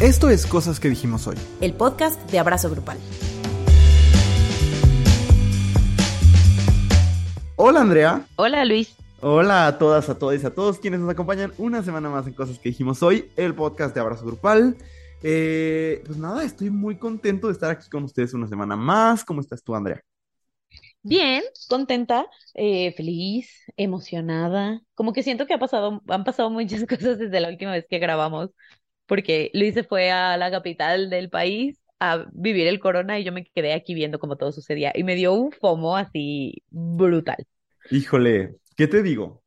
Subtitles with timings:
[0.00, 1.36] Esto es Cosas que dijimos hoy.
[1.60, 2.96] El podcast de Abrazo Grupal.
[7.56, 8.26] Hola Andrea.
[8.36, 8.96] Hola Luis.
[9.20, 12.32] Hola a todas, a todos y a todos quienes nos acompañan una semana más en
[12.32, 14.78] Cosas que dijimos hoy, el podcast de Abrazo Grupal.
[15.22, 19.22] Eh, pues nada, estoy muy contento de estar aquí con ustedes una semana más.
[19.22, 20.02] ¿Cómo estás tú, Andrea?
[21.02, 24.80] Bien, contenta, eh, feliz, emocionada.
[24.94, 27.98] Como que siento que ha pasado, han pasado muchas cosas desde la última vez que
[27.98, 28.48] grabamos
[29.10, 33.32] porque Luis se fue a la capital del país a vivir el corona y yo
[33.32, 37.44] me quedé aquí viendo cómo todo sucedía y me dio un fomo así brutal.
[37.90, 39.42] Híjole, ¿qué te digo?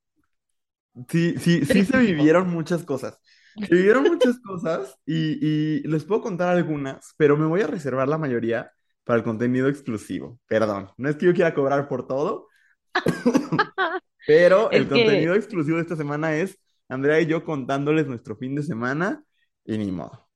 [1.08, 3.18] Sí, sí, sí se vivieron muchas cosas.
[3.56, 8.10] Se vivieron muchas cosas y, y les puedo contar algunas, pero me voy a reservar
[8.10, 8.70] la mayoría
[9.06, 10.42] para el contenido exclusivo.
[10.46, 12.50] Perdón, no es que yo quiera cobrar por todo,
[14.28, 16.60] pero el contenido exclusivo de esta semana es
[16.90, 19.24] Andrea y yo contándoles nuestro fin de semana
[19.66, 20.28] y ni modo.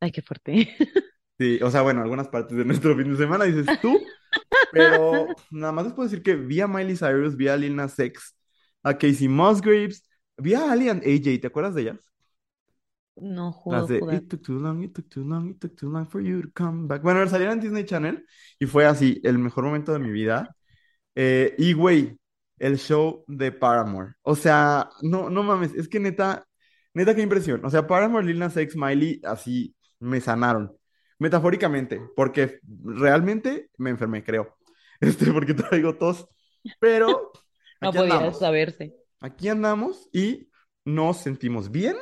[0.00, 0.76] Ay, qué fuerte.
[1.38, 3.98] Sí, o sea, bueno, algunas partes de nuestro fin de semana dices tú,
[4.72, 7.98] pero nada más les puedo decir que vi a Miley Cyrus, vi a Lil Nas
[7.98, 8.36] X,
[8.82, 10.02] a Casey Musgraves,
[10.36, 12.10] vi a Ali and AJ, ¿te acuerdas de ellas?
[13.16, 16.06] No, juego, Las It took too long, it took too long, it took too long
[16.06, 17.02] for you to come back.
[17.02, 18.24] Bueno, salieron en Disney Channel
[18.58, 20.54] y fue así, el mejor momento de mi vida.
[21.14, 22.18] Eh, y güey,
[22.58, 24.14] el show de Paramore.
[24.22, 26.46] O sea, no, no mames, es que neta,
[26.94, 27.64] Neta, qué impresión.
[27.64, 30.76] O sea, Paramore, Lil Nas X, Miley, así me sanaron.
[31.18, 34.56] Metafóricamente, porque realmente me enfermé, creo.
[35.00, 36.28] Este, porque traigo tos.
[36.78, 37.32] Pero.
[37.80, 38.94] no podía saberse.
[39.18, 40.50] Aquí andamos y
[40.84, 41.96] nos sentimos bien.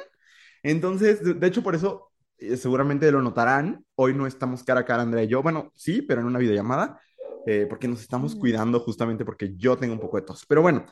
[0.65, 3.85] Entonces, de, hecho, por eso eh, seguramente lo notarán.
[3.95, 5.45] Hoy no estamos cara a cara, Andrea y yo.
[5.45, 7.01] Bueno, sí, pero en una videollamada.
[7.47, 8.39] Eh, porque nos estamos mm.
[8.41, 10.45] cuidando justamente porque yo tengo un poco de tos.
[10.47, 10.85] Pero bueno,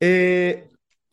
[0.00, 0.68] eh,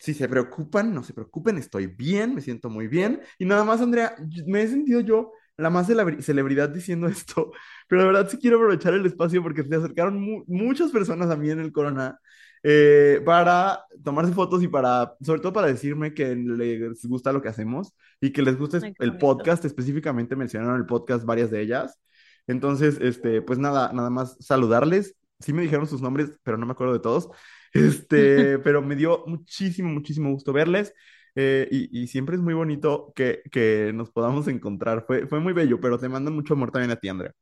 [0.05, 3.21] si se preocupan, no se preocupen, estoy bien, me siento muy bien.
[3.39, 7.51] Y nada más, Andrea, me he sentido yo la más celebridad diciendo esto,
[7.87, 11.49] pero de verdad sí quiero aprovechar el espacio porque se acercaron muchas personas a mí
[11.49, 12.19] en el Corona
[12.61, 17.49] eh, para tomarse fotos y para, sobre todo para decirme que les gusta lo que
[17.49, 21.99] hacemos y que les gusta el podcast, específicamente mencionaron el podcast varias de ellas.
[22.45, 25.15] Entonces, este, pues nada, nada más saludarles.
[25.39, 27.29] Sí me dijeron sus nombres, pero no me acuerdo de todos.
[27.75, 30.93] Este, pero me dio muchísimo, muchísimo gusto verles.
[31.35, 35.03] Eh, y, siempre es muy bonito que, que, nos podamos encontrar.
[35.05, 37.33] Fue, fue muy bello, pero te mando mucho amor también a ti, Andrea.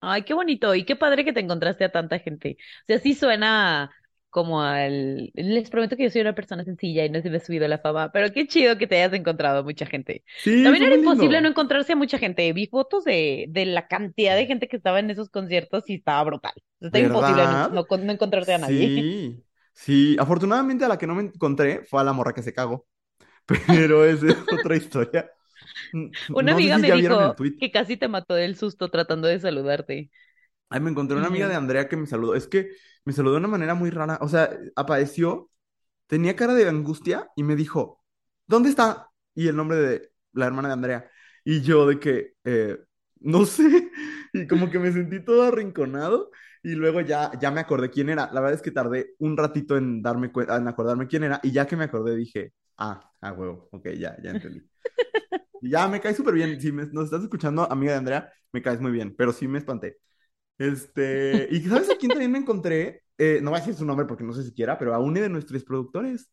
[0.00, 2.56] Ay, qué bonito y qué padre que te encontraste a tanta gente.
[2.58, 3.90] O sea, sí suena
[4.30, 5.30] como al...
[5.34, 7.78] Les prometo que yo soy una persona sencilla y no se me ha subido la
[7.78, 10.24] fama, pero qué chido que te hayas encontrado mucha gente.
[10.38, 12.52] Sí, También era imposible no encontrarse a mucha gente.
[12.52, 16.24] Vi fotos de, de la cantidad de gente que estaba en esos conciertos y estaba
[16.24, 16.54] brutal.
[16.80, 18.86] Está imposible no, no, encontrarte a nadie.
[18.86, 19.44] Sí.
[19.72, 22.86] Sí, afortunadamente a la que no me encontré fue a la morra que se cagó.
[23.66, 25.30] Pero esa es otra historia.
[26.32, 30.10] Una amiga me dijo que casi te mató del susto tratando de saludarte.
[30.68, 32.34] Ay, me encontré una amiga de Andrea que me saludó.
[32.34, 32.70] Es que
[33.04, 34.18] me saludó de una manera muy rara.
[34.22, 35.50] O sea, apareció,
[36.06, 38.02] tenía cara de angustia y me dijo,
[38.46, 39.10] ¿dónde está?
[39.34, 41.10] Y el nombre de la hermana de Andrea.
[41.44, 42.78] Y yo de que, eh,
[43.20, 43.90] no sé,
[44.32, 46.30] y como que me sentí todo arrinconado.
[46.62, 48.30] Y luego ya, ya me acordé quién era.
[48.32, 51.40] La verdad es que tardé un ratito en darme en acordarme quién era.
[51.42, 54.62] Y ya que me acordé dije, ah, ah, huevo, ok, ya, ya entendí.
[55.62, 56.60] Y ya me cae súper bien.
[56.60, 59.58] Si me, nos estás escuchando, amiga de Andrea, me caes muy bien, pero sí me
[59.58, 59.98] espanté.
[60.58, 63.02] Este, y ¿sabes a quién también me encontré?
[63.18, 65.20] Eh, no voy a decir su nombre porque no sé si quiera, pero a uno
[65.20, 66.30] de nuestros productores.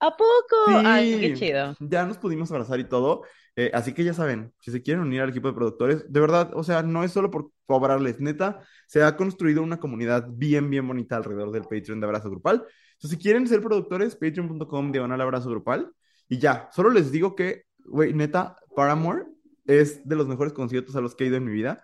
[0.00, 0.56] ¿A poco?
[0.84, 1.76] Ay, qué chido.
[1.80, 3.22] Ya nos pudimos abrazar y todo.
[3.56, 6.50] Eh, así que ya saben, si se quieren unir al equipo de productores, de verdad,
[6.54, 10.88] o sea, no es solo por cobrarles, neta, se ha construido una comunidad bien, bien
[10.88, 12.66] bonita alrededor del Patreon de Abrazo Grupal.
[12.94, 15.92] Entonces, si quieren ser productores, patreon.com diagonal abrazo grupal.
[16.28, 19.24] Y ya, solo les digo que, güey, neta, Paramore
[19.66, 21.82] es de los mejores conciertos a los que he ido en mi vida.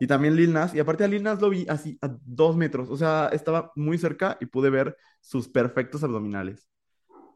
[0.00, 2.90] Y también Lil Nas, y aparte a Lil Nas lo vi así a dos metros,
[2.90, 6.68] o sea, estaba muy cerca y pude ver sus perfectos abdominales.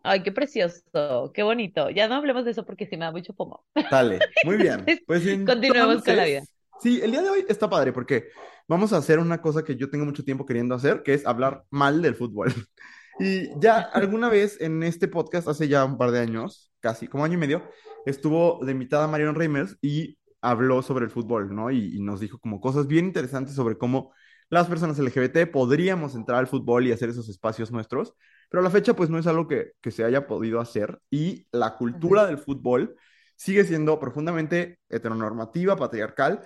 [0.03, 1.91] Ay, qué precioso, qué bonito.
[1.91, 3.65] Ya no hablemos de eso porque sí me da mucho pomo.
[3.91, 4.85] Dale, muy bien.
[5.07, 6.43] Pues Continuemos con la vida.
[6.81, 8.29] Sí, el día de hoy está padre porque
[8.67, 11.65] vamos a hacer una cosa que yo tengo mucho tiempo queriendo hacer, que es hablar
[11.71, 12.53] mal del fútbol.
[13.23, 17.23] Y ya alguna vez en este podcast, hace ya un par de años, casi como
[17.23, 17.63] año y medio,
[18.07, 21.71] estuvo de invitada Marion Reimers y habló sobre el fútbol, ¿no?
[21.71, 24.15] Y, y, nos dijo como cosas bien interesantes sobre cómo
[24.49, 28.15] las personas LGBT podríamos entrar al fútbol y hacer esos espacios nuestros.
[28.51, 31.77] Pero a la fecha, pues no es algo que, se haya podido hacer y la
[31.77, 32.97] cultura del fútbol
[33.37, 36.43] sigue siendo profundamente heteronormativa, patriarcal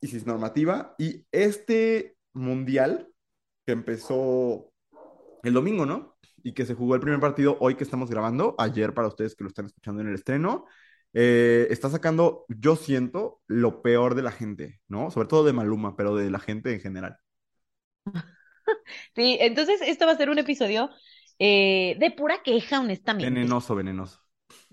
[0.00, 0.94] y cisnormativa.
[0.96, 3.08] Y este mundial
[3.66, 4.72] que empezó
[5.42, 6.16] el domingo, ¿no?
[6.44, 9.42] Y que se jugó el primer partido hoy que estamos grabando, ayer para ustedes que
[9.42, 10.66] lo están escuchando en el estreno,
[11.14, 15.10] eh, está sacando, yo siento, lo peor de la gente, ¿no?
[15.10, 17.18] Sobre todo de Maluma, pero de la gente en general.
[19.14, 20.90] Sí, entonces esto va a ser un episodio
[21.38, 23.32] eh, de pura queja, honestamente.
[23.32, 24.20] Venenoso, venenoso.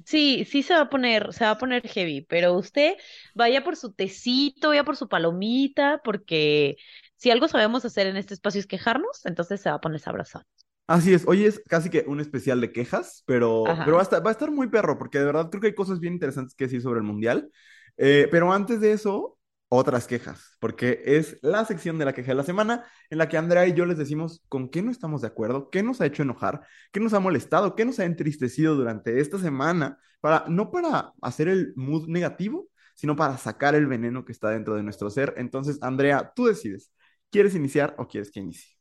[0.05, 2.95] Sí, sí se va a poner, se va a poner heavy, pero usted
[3.35, 6.77] vaya por su tecito, vaya por su palomita, porque
[7.15, 10.43] si algo sabemos hacer en este espacio es quejarnos, entonces se va a poner sabrosón.
[10.87, 14.25] Así es, hoy es casi que un especial de quejas, pero, pero va a estar,
[14.25, 16.65] va a estar muy perro, porque de verdad creo que hay cosas bien interesantes que
[16.65, 17.49] decir sobre el Mundial.
[17.97, 19.37] Eh, pero antes de eso,
[19.73, 23.37] otras quejas, porque es la sección de la queja de la semana en la que
[23.37, 26.23] Andrea y yo les decimos con qué no estamos de acuerdo, qué nos ha hecho
[26.23, 31.13] enojar, qué nos ha molestado, qué nos ha entristecido durante esta semana, para, no para
[31.21, 35.35] hacer el mood negativo, sino para sacar el veneno que está dentro de nuestro ser.
[35.37, 36.91] Entonces, Andrea, tú decides,
[37.29, 38.75] ¿quieres iniciar o quieres que inicie?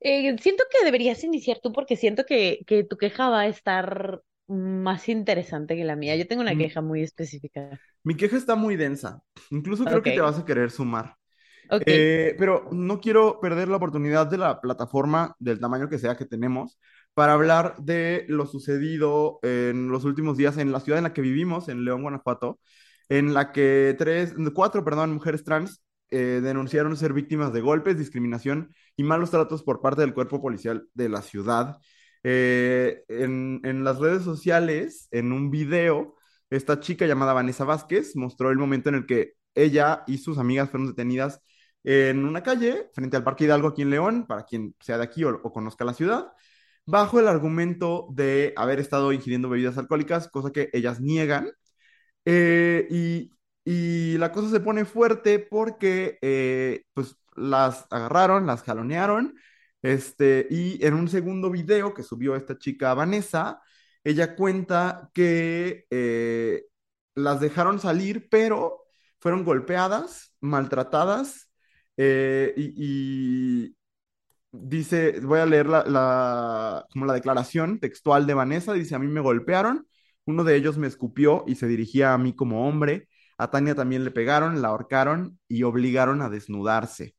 [0.00, 4.22] Eh, siento que deberías iniciar tú porque siento que, que tu queja va a estar
[4.46, 6.16] más interesante que la mía.
[6.16, 7.80] Yo tengo una Mm, queja muy específica.
[8.02, 9.22] Mi queja está muy densa.
[9.50, 11.16] Incluso creo que te vas a querer sumar.
[11.70, 11.86] ok.
[11.86, 16.26] Eh, pero no quiero perder la oportunidad de la plataforma, del tamaño que sea que
[16.26, 16.78] tenemos,
[17.14, 21.22] para hablar de lo sucedido en los últimos días en la ciudad en la que
[21.22, 22.60] vivimos, en León, Guanajuato,
[23.08, 28.74] en la que tres, cuatro, perdón, mujeres trans eh, denunciaron ser víctimas de golpes, discriminación
[28.96, 31.78] y malos tratos por parte del cuerpo policial de la ciudad.
[32.24, 36.16] Eh, en, en las redes sociales, en un video,
[36.50, 40.70] esta chica llamada Vanessa Vázquez mostró el momento en el que ella y sus amigas
[40.70, 41.40] fueron detenidas
[41.84, 45.24] en una calle frente al Parque Hidalgo aquí en León, para quien sea de aquí
[45.24, 46.32] o, conozca la ciudad,
[46.86, 51.50] bajo el argumento de haber estado ingiriendo bebidas alcohólicas, cosa que ellas niegan.
[52.24, 53.30] Eh, y,
[53.64, 59.34] y la cosa se pone fuerte porque eh, pues las agarraron, las jalonearon,
[59.84, 63.60] este, y en un segundo video que subió esta chica Vanessa,
[64.02, 66.64] ella cuenta que eh,
[67.14, 68.84] las dejaron salir, pero
[69.20, 71.50] fueron golpeadas, maltratadas,
[71.98, 73.76] eh, y,
[74.52, 79.08] dice, voy a leer la, la, como la declaración textual de Vanessa, dice, a mí
[79.08, 79.86] me golpearon,
[80.24, 83.08] uno de ellos me escupió y se dirigía a mí como hombre,
[83.38, 87.16] a Tania también le pegaron, la ahorcaron y obligaron a desnudarse.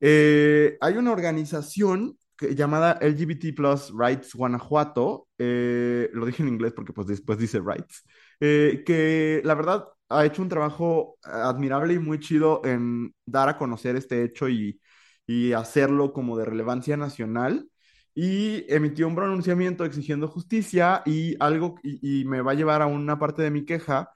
[0.00, 6.72] Eh, hay una organización que- llamada LGBT Plus Rights Guanajuato, eh, lo dije en inglés
[6.74, 8.04] porque pues después dice Rights,
[8.40, 13.58] eh, que la verdad ha hecho un trabajo admirable y muy chido en dar a
[13.58, 14.80] conocer este hecho y,
[15.26, 17.68] y hacerlo como de relevancia nacional.
[18.14, 22.86] Y emitió un pronunciamiento exigiendo justicia y algo, y, y me va a llevar a
[22.86, 24.10] una parte de mi queja,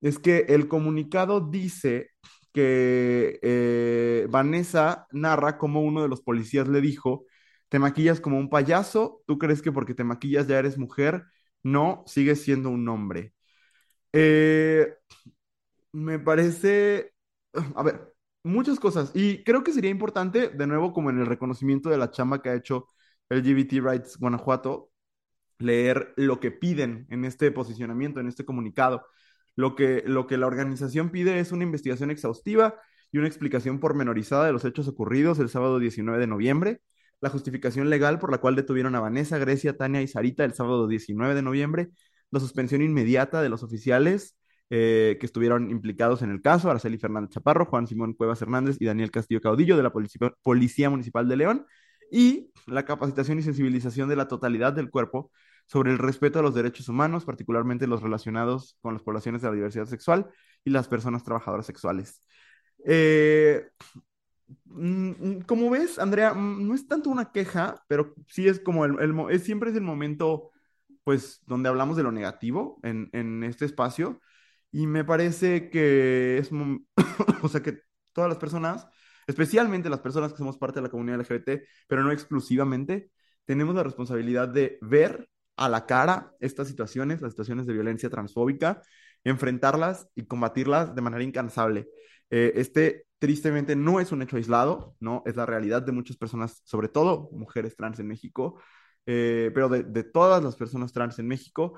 [0.00, 2.10] es que el comunicado dice
[2.54, 7.26] que eh, Vanessa narra cómo uno de los policías le dijo,
[7.70, 11.24] te maquillas como un payaso, tú crees que porque te maquillas ya eres mujer,
[11.64, 13.34] no, sigues siendo un hombre.
[14.12, 14.94] Eh,
[15.92, 17.12] me parece,
[17.74, 21.88] a ver, muchas cosas, y creo que sería importante, de nuevo, como en el reconocimiento
[21.90, 22.86] de la chamba que ha hecho
[23.28, 24.90] LGBT Rights Guanajuato,
[25.58, 29.06] leer lo que piden en este posicionamiento, en este comunicado.
[29.56, 32.76] Lo que, lo que la organización pide es una investigación exhaustiva
[33.12, 36.80] y una explicación pormenorizada de los hechos ocurridos el sábado 19 de noviembre,
[37.20, 40.88] la justificación legal por la cual detuvieron a Vanessa, Grecia, Tania y Sarita el sábado
[40.88, 41.90] 19 de noviembre,
[42.30, 44.36] la suspensión inmediata de los oficiales
[44.70, 48.86] eh, que estuvieron implicados en el caso, Araceli Fernández Chaparro, Juan Simón Cuevas Hernández y
[48.86, 51.66] Daniel Castillo Caudillo de la Policía, Policía Municipal de León,
[52.10, 55.30] y la capacitación y sensibilización de la totalidad del cuerpo
[55.66, 59.54] sobre el respeto a los derechos humanos, particularmente los relacionados con las poblaciones de la
[59.54, 60.28] diversidad sexual
[60.64, 62.20] y las personas trabajadoras sexuales.
[62.84, 63.66] Eh,
[64.66, 68.84] mm, mm, como ves, Andrea, mm, no es tanto una queja, pero sí es como
[68.84, 70.50] el, el es, siempre es el momento,
[71.04, 74.20] pues, donde hablamos de lo negativo en, en este espacio.
[74.70, 76.50] Y me parece que es,
[77.42, 77.80] o sea, que
[78.12, 78.86] todas las personas,
[79.26, 83.10] especialmente las personas que somos parte de la comunidad LGBT, pero no exclusivamente,
[83.44, 88.82] tenemos la responsabilidad de ver a la cara estas situaciones, las situaciones de violencia transfóbica,
[89.24, 91.88] enfrentarlas y combatirlas de manera incansable.
[92.30, 95.22] Eh, este tristemente no es un hecho aislado, ¿no?
[95.24, 98.60] Es la realidad de muchas personas, sobre todo mujeres trans en México,
[99.06, 101.74] eh, pero de, todas las personas trans en México.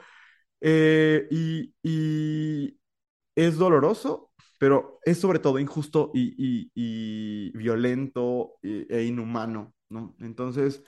[0.60, 2.78] Eh, y,
[3.36, 10.16] es doloroso, pero es sobre todo injusto y, y, violento e, e, inhumano, ¿no?
[10.20, 10.82] Entonces,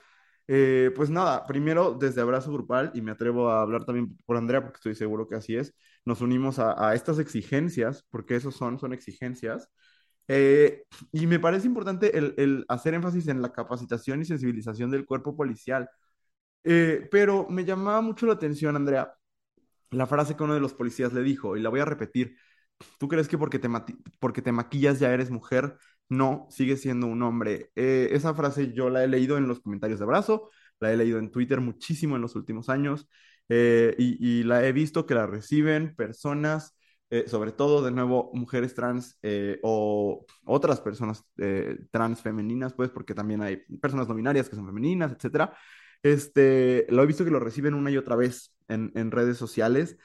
[0.48, 4.62] eh, pues nada, primero desde Abrazo Grupal, y me atrevo a hablar también por Andrea,
[4.62, 5.74] porque estoy seguro que así es,
[6.04, 9.68] nos unimos a, estas exigencias, porque esos son, son exigencias,
[10.28, 15.06] eh, y me parece importante el, el, hacer énfasis en la capacitación y sensibilización del
[15.06, 15.88] cuerpo policial.
[16.64, 19.14] Eh, pero me llamaba mucho la atención, Andrea,
[19.90, 22.36] la frase que uno de los policías le dijo, y la voy a repetir,
[22.98, 23.68] ¿tú crees que porque te,
[24.20, 25.76] porque te maquillas ya eres mujer?
[26.08, 27.70] No, sigues siendo un hombre.
[27.76, 31.18] Eh, esa frase yo la he leído en los comentarios de abrazo, la he leído
[31.18, 33.08] en Twitter muchísimo en los últimos años
[33.48, 36.76] eh, y, la he visto que la reciben personas,
[37.10, 39.18] eh, sobre todo de nuevo mujeres trans
[39.62, 41.24] o otras personas
[41.90, 45.54] trans femeninas, pues porque también hay personas no binarias que son femeninas, etcétera.
[46.02, 49.98] Este, lo he visto que lo reciben una y otra vez en, en redes sociales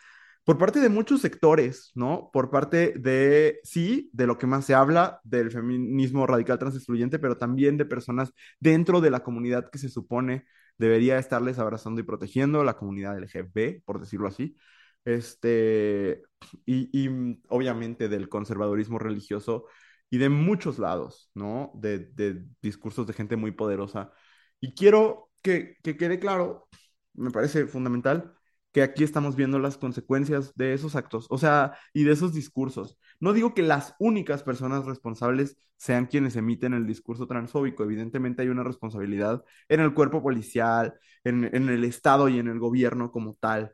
[0.43, 2.29] por parte de muchos sectores, ¿no?
[2.33, 7.37] Por parte de, sí, de lo que más se habla, del feminismo radical transexcluyente, pero
[7.37, 10.45] también de personas dentro de la comunidad que se supone
[10.77, 14.57] debería estarles abrazando y protegiendo, la comunidad LGBT, por decirlo así.
[15.05, 16.21] Este,
[16.65, 19.65] y, y obviamente del conservadurismo religioso
[20.09, 21.71] y de muchos lados, ¿no?
[21.75, 24.11] De, de discursos de gente muy poderosa.
[24.59, 26.67] Y quiero que, que quede claro,
[27.13, 28.33] me parece fundamental,
[28.73, 32.97] que aquí estamos viendo las consecuencias de esos actos, o sea, y de esos discursos.
[33.19, 38.49] No digo que las únicas personas responsables sean quienes emiten el discurso transfóbico, evidentemente hay
[38.49, 43.73] una responsabilidad en el cuerpo policial, en, el Estado y en el gobierno como tal,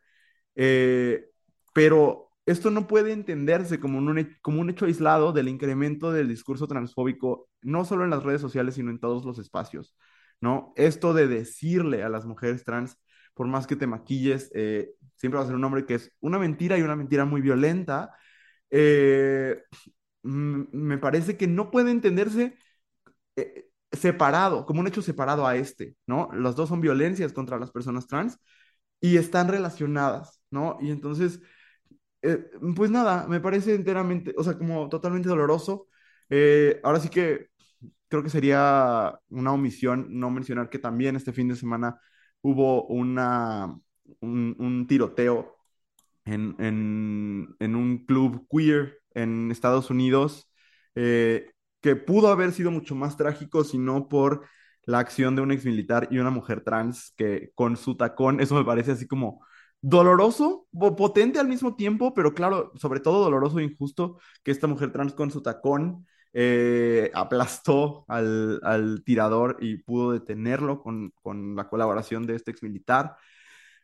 [0.56, 1.30] eh,
[1.74, 6.68] pero esto no puede entenderse como un, como un hecho aislado del incremento del discurso
[6.68, 9.96] transfóbico, no solo en las redes sociales, sino en todos los espacios,
[10.42, 10.74] ¿no?
[10.76, 12.98] Esto de decirle a las mujeres trans,
[13.40, 16.38] por más que te maquilles, eh, siempre va a ser un hombre que es una
[16.38, 18.14] mentira y una mentira muy violenta.
[18.70, 19.64] Eh,
[20.24, 22.58] me parece que no puede entenderse
[23.38, 26.30] eh, separado, como un hecho separado a este, ¿no?
[26.34, 28.38] Los dos son violencias contra las personas trans
[29.02, 30.78] y están relacionadas, ¿no?
[30.82, 31.42] Y entonces,
[32.76, 35.88] pues nada, me parece enteramente, o sea, como totalmente doloroso.
[36.84, 37.48] ahora sí que
[38.10, 42.00] creo que sería una omisión no mencionar que también este fin de semana
[42.42, 43.80] hubo una,
[44.22, 45.58] un, tiroteo
[46.26, 46.56] en,
[47.60, 50.52] un club queer en Estados Unidos
[50.96, 54.46] eh, que pudo haber sido mucho más trágico si no por
[54.84, 58.56] la acción de un ex militar y una mujer trans que con su tacón, eso
[58.56, 59.42] me parece así como
[59.82, 60.68] doloroso,
[60.98, 65.14] potente al mismo tiempo, pero claro, sobre todo doloroso e injusto que esta mujer trans
[65.14, 71.14] con su tacón eh, aplastó al, tirador y pudo detenerlo con,
[71.56, 73.16] la colaboración de este ex militar.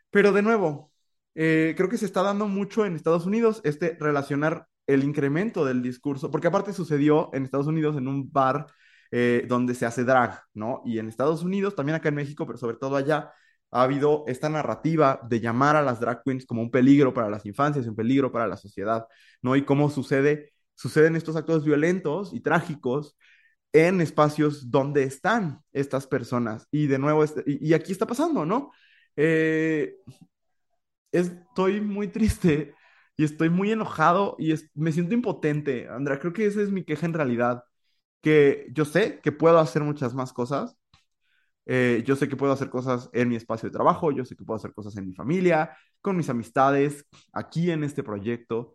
[0.10, 0.92] Pero de nuevo,
[1.36, 5.82] eh, creo que se está dando mucho en Estados Unidos este relacionar el incremento del
[5.82, 8.68] discurso, porque aparte sucedió en Estados Unidos en un bar
[9.12, 10.82] eh, donde se hace drag, ¿no?
[10.86, 13.32] Y en Estados Unidos, también acá en México, pero sobre todo allá,
[13.72, 17.46] ha habido esta narrativa de llamar a las drag queens como un peligro para las
[17.46, 19.08] infancias, un peligro para la sociedad,
[19.42, 19.56] ¿no?
[19.56, 23.18] Y cómo sucede suceden estos actos violentos y trágicos
[23.74, 26.68] en espacios donde están estas personas.
[26.72, 28.72] Y de nuevo, este, y, aquí está pasando, ¿no?
[29.18, 29.96] Eh,
[31.12, 32.74] estoy muy triste
[33.18, 36.20] y estoy muy enojado y me siento impotente, Andrea.
[36.20, 37.64] Creo que esa es mi queja en realidad,
[38.22, 40.78] que yo sé que puedo hacer muchas más cosas.
[41.66, 44.46] Eh, yo sé que puedo hacer cosas en mi espacio de trabajo, yo sé que
[44.46, 48.75] puedo hacer cosas en mi familia, con mis amistades, aquí en este proyecto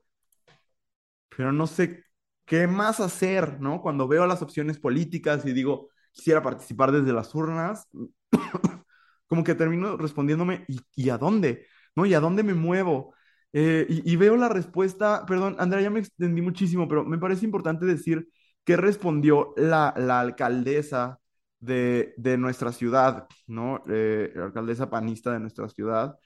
[1.37, 2.05] pero no sé
[2.45, 3.81] qué más hacer, ¿no?
[3.81, 7.89] Cuando veo las opciones políticas y digo, quisiera participar desde las urnas,
[9.27, 11.67] como que termino respondiéndome, ¿y, a dónde?
[11.95, 12.07] ¿No?
[12.07, 13.15] ¿Y a dónde me muevo?
[13.53, 17.87] Eh, y, veo la respuesta, perdón, Andrea, ya me extendí muchísimo, pero me parece importante
[17.87, 18.29] decir
[18.65, 21.19] qué respondió la, alcaldesa
[21.59, 23.83] de, de, nuestra ciudad, ¿no?
[23.89, 26.17] Eh, la alcaldesa panista de nuestra ciudad,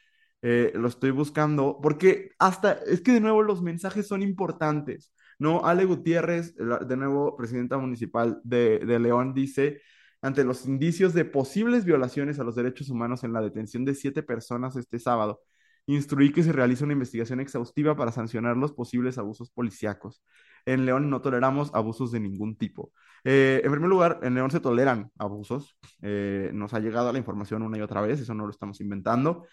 [0.46, 5.64] eh, lo estoy buscando, porque hasta, es que de nuevo los mensajes son importantes, ¿no?
[5.64, 9.80] Ale Gutiérrez, de nuevo presidenta municipal de, de León, dice,
[10.20, 14.22] ante los indicios de posibles violaciones a los derechos humanos en la detención de siete
[14.22, 15.40] personas este sábado,
[15.86, 20.22] instruí que se realice una investigación exhaustiva para sancionar los posibles abusos policíacos.
[20.66, 22.92] En León no toleramos abusos de ningún tipo.
[23.24, 25.78] Eh, en primer lugar, en León se toleran abusos.
[26.02, 29.46] Eh, nos ha llegado la información una y otra vez, eso no lo estamos inventando.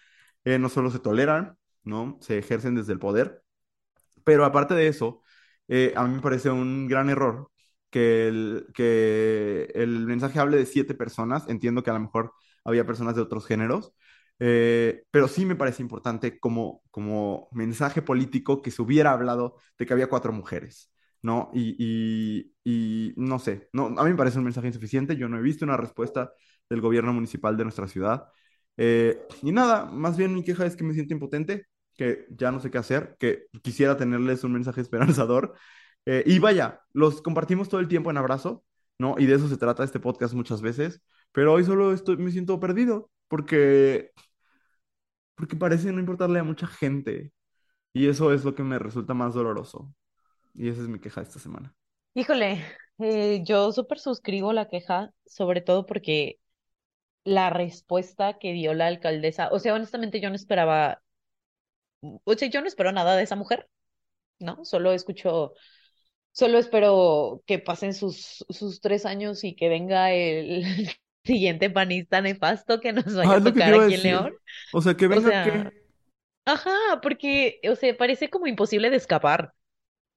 [0.44, 2.18] Eh, no solo se toleran, ¿no?
[2.20, 3.42] Se ejercen desde el poder,
[4.24, 5.22] pero aparte de eso,
[5.68, 7.50] eh, a mí me parece un gran error
[7.90, 12.32] que el, que el mensaje hable de siete personas, entiendo que a lo mejor
[12.64, 13.92] había personas de otros géneros,
[14.38, 19.86] eh, pero sí me parece importante como, como mensaje político que se hubiera hablado de
[19.86, 20.90] que había cuatro mujeres,
[21.22, 21.50] ¿no?
[21.54, 25.38] Y, y, y, no sé, no, a mí me parece un mensaje insuficiente, yo no
[25.38, 26.32] he visto una respuesta
[26.68, 28.24] del gobierno municipal de nuestra ciudad.
[28.76, 32.60] Eh, y nada, más bien mi queja es que me siento impotente, que ya no
[32.60, 35.54] sé qué hacer, que quisiera tenerles un mensaje esperanzador.
[36.06, 38.64] Eh, y vaya, los compartimos todo el tiempo en abrazo,
[38.98, 39.16] ¿no?
[39.18, 41.02] Y de eso se trata este podcast muchas veces,
[41.32, 44.10] pero hoy solo estoy, me siento perdido, porque,
[45.34, 47.32] porque parece no importarle a mucha gente.
[47.92, 49.92] Y eso es lo que me resulta más doloroso.
[50.54, 51.74] Y esa es mi queja esta semana.
[52.14, 52.64] Híjole,
[52.98, 56.38] eh, yo súper suscribo la queja, sobre todo porque
[57.24, 61.02] la respuesta que dio la alcaldesa, o sea, honestamente yo no esperaba,
[62.24, 63.68] o sea, yo no espero nada de esa mujer,
[64.40, 64.64] ¿no?
[64.64, 65.54] Solo escucho,
[66.32, 70.64] solo espero que pasen sus, sus tres años y que venga el
[71.24, 74.02] siguiente panista nefasto que nos vaya Ah, a tocar aquí en.
[74.02, 74.32] León.
[74.72, 75.72] O sea, que O venga sea, que...
[76.46, 79.54] ajá, porque, o sea, parece como imposible de escapar.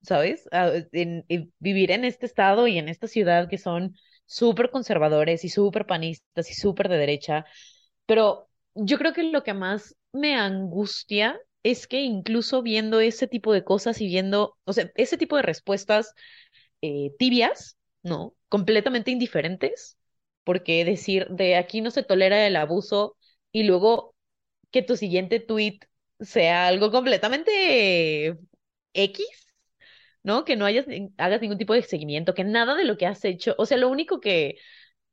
[0.01, 0.47] ¿sabes?
[0.51, 5.43] Ah, en- en vivir en este estado y en esta ciudad que son súper conservadores
[5.45, 7.45] y súper panistas y súper de derecha,
[8.05, 13.53] pero yo creo que lo que más me angustia es que incluso viendo ese tipo
[13.53, 16.13] de cosas y viendo, o sea, ese tipo de respuestas
[16.81, 18.35] eh, tibias, ¿no?
[18.49, 19.97] Completamente indiferentes,
[20.43, 23.17] porque decir de aquí no se tolera el abuso
[23.51, 24.15] y luego
[24.71, 25.79] que tu siguiente tweet
[26.19, 28.37] sea algo completamente
[28.93, 29.27] X
[30.25, 30.45] ¿no?
[30.45, 30.87] Que no hayas,
[31.19, 33.89] hagas ningún tipo de seguimiento, que nada de lo que has hecho, o sea, lo
[33.89, 34.57] único que,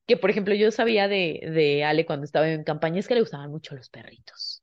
[0.06, 3.20] que por ejemplo, yo sabía de, de Ale cuando estaba en campaña es que le
[3.22, 4.62] gustaban mucho los perritos.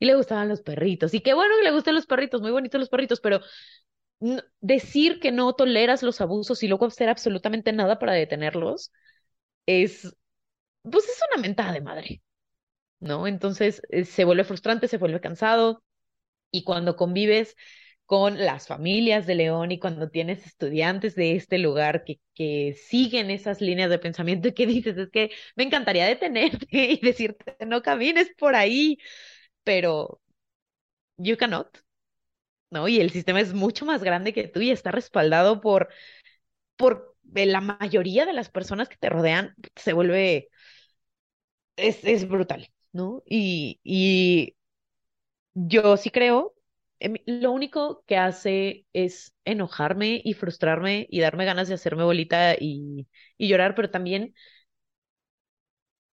[0.00, 1.14] Y le gustaban los perritos.
[1.14, 3.40] Y qué bueno que le gusten los perritos, muy bonitos los perritos, pero
[4.60, 8.92] decir que no toleras los abusos y luego hacer absolutamente nada para detenerlos
[9.66, 10.16] es,
[10.82, 12.22] pues es una mentada de madre,
[13.00, 13.26] ¿no?
[13.26, 15.82] Entonces eh, se vuelve frustrante, se vuelve cansado
[16.52, 17.56] y cuando convives
[18.08, 23.30] con las familias de León y cuando tienes estudiantes de este lugar que, que siguen
[23.30, 27.82] esas líneas de pensamiento y que dices, es que me encantaría detenerte y decirte, no
[27.82, 28.98] camines por ahí,
[29.64, 30.20] pero
[31.18, 31.82] you cannot,
[32.70, 32.88] ¿no?
[32.88, 35.88] Y el sistema es mucho más grande que tú y está respaldado por,
[36.76, 40.50] por la mayoría de las personas que te rodean, se vuelve,
[41.76, 43.22] es, es brutal, ¿no?
[43.26, 44.54] Y, y
[45.54, 46.54] Yo sí creo,
[47.26, 53.06] lo único que hace es enojarme y frustrarme y darme ganas de hacerme bolita y,
[53.36, 54.34] y llorar, pero también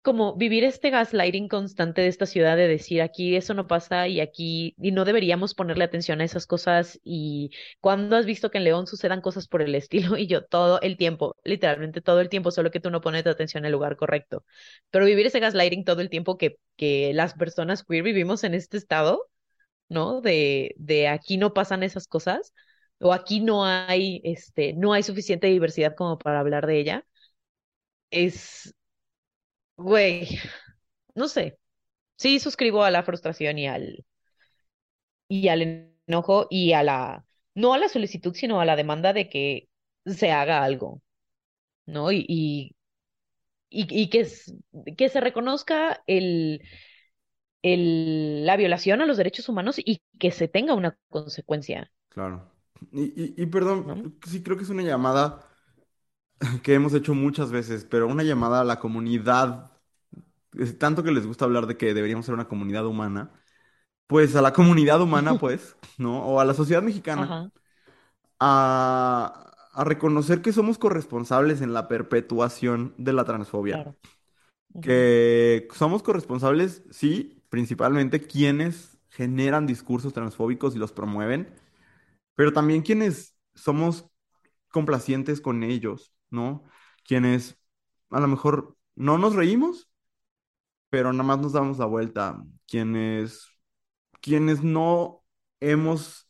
[0.03, 4.21] como vivir este gaslighting constante de esta ciudad de decir aquí eso no pasa y
[4.21, 8.65] aquí y no deberíamos ponerle atención a esas cosas y cuando has visto que en
[8.65, 12.51] León sucedan cosas por el estilo y yo todo el tiempo, literalmente todo el tiempo,
[12.51, 14.45] solo que tú no pones atención en el lugar correcto.
[14.91, 18.77] Pero vivir ese gaslighting todo el tiempo que, que las personas queer vivimos en este
[18.77, 19.27] estado
[19.89, 20.21] ¿no?
[20.21, 22.53] De, de aquí no pasan esas cosas,
[23.01, 27.07] o aquí no hay, este, no hay suficiente diversidad como para hablar de ella,
[28.11, 28.75] es,
[29.77, 30.39] güey,
[31.15, 31.59] no sé.
[32.19, 34.05] Sí suscribo a la frustración y al,
[35.29, 39.29] y al enojo y a la, no a la solicitud, sino a la demanda de
[39.29, 39.69] que
[40.07, 41.03] se haga algo,
[41.87, 42.13] ¿no?
[42.13, 42.77] Y, y,
[43.71, 44.29] y, y que,
[44.97, 46.63] que se reconozca el,
[47.65, 52.51] el, la violación a los derechos humanos y que se tenga una consecuencia, Claro.
[52.93, 54.13] Y, y, y perdón, ¿no?
[54.27, 55.49] sí creo que es una llamada
[56.63, 59.73] que hemos hecho muchas veces, pero una llamada a la comunidad,
[60.59, 63.33] es tanto que les gusta hablar de que deberíamos ser una comunidad humana,
[64.09, 66.25] pues a la comunidad humana, pues, ¿no?
[66.27, 67.41] O a la sociedad mexicana,
[68.41, 73.85] a, a reconocer que somos corresponsables en la perpetuación de la transfobia.
[73.85, 73.97] claro.
[74.81, 81.55] Que somos corresponsables, sí, principalmente quienes generan discursos transfóbicos y los promueven,
[82.35, 84.07] pero también quienes somos
[84.71, 86.65] complacientes con ellos, ¿no?
[87.05, 87.59] Quienes
[88.11, 89.89] a lo mejor no nos reímos,
[90.91, 92.45] pero nada más nos damos la vuelta.
[92.67, 93.49] Quienes,
[94.21, 95.25] quienes no
[95.61, 96.29] hemos,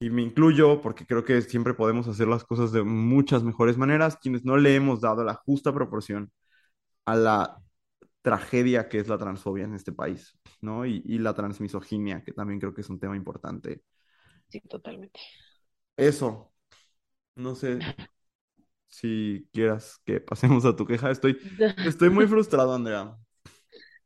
[0.00, 4.16] y me incluyo porque creo que siempre podemos hacer las cosas de muchas mejores maneras,
[4.20, 6.32] quienes no le hemos dado la justa proporción
[7.06, 7.62] a la
[8.22, 10.86] tragedia que es la transfobia en este país, ¿no?
[10.86, 13.82] Y, y la transmisoginia, que también creo que es un tema importante.
[14.48, 15.20] Sí, totalmente.
[15.96, 16.52] Eso,
[17.36, 17.88] no sé
[18.88, 21.10] si quieras que pasemos a tu queja.
[21.10, 21.38] Estoy,
[21.82, 23.16] estoy muy frustrado, Andrea.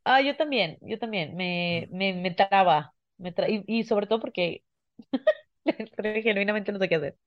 [0.03, 4.19] Ah, yo también, yo también, me, me, me traba, me tra- y, y sobre todo
[4.21, 4.63] porque
[6.23, 7.17] genuinamente no sé qué hacer.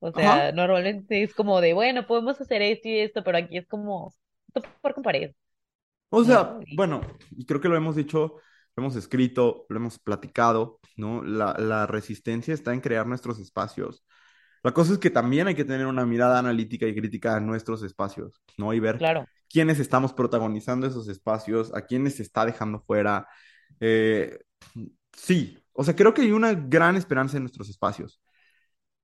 [0.00, 0.52] O sea, Ajá.
[0.52, 4.14] normalmente es como de, bueno, podemos hacer esto y esto, pero aquí es como
[4.94, 5.32] con pared,
[6.08, 8.36] O sea, bueno, y creo que lo hemos dicho,
[8.76, 11.22] lo hemos escrito, lo hemos platicado, ¿no?
[11.22, 14.04] La, la resistencia está en crear nuestros espacios.
[14.62, 17.82] La cosa es que también hay que tener una mirada analítica y crítica a nuestros
[17.82, 18.72] espacios, ¿no?
[18.72, 23.28] Y ver claro, quiénes estamos protagonizando esos espacios, a quiénes se está dejando fuera.
[23.80, 24.38] Eh,
[25.12, 28.20] sí, o sea, creo que hay una gran esperanza en nuestros espacios,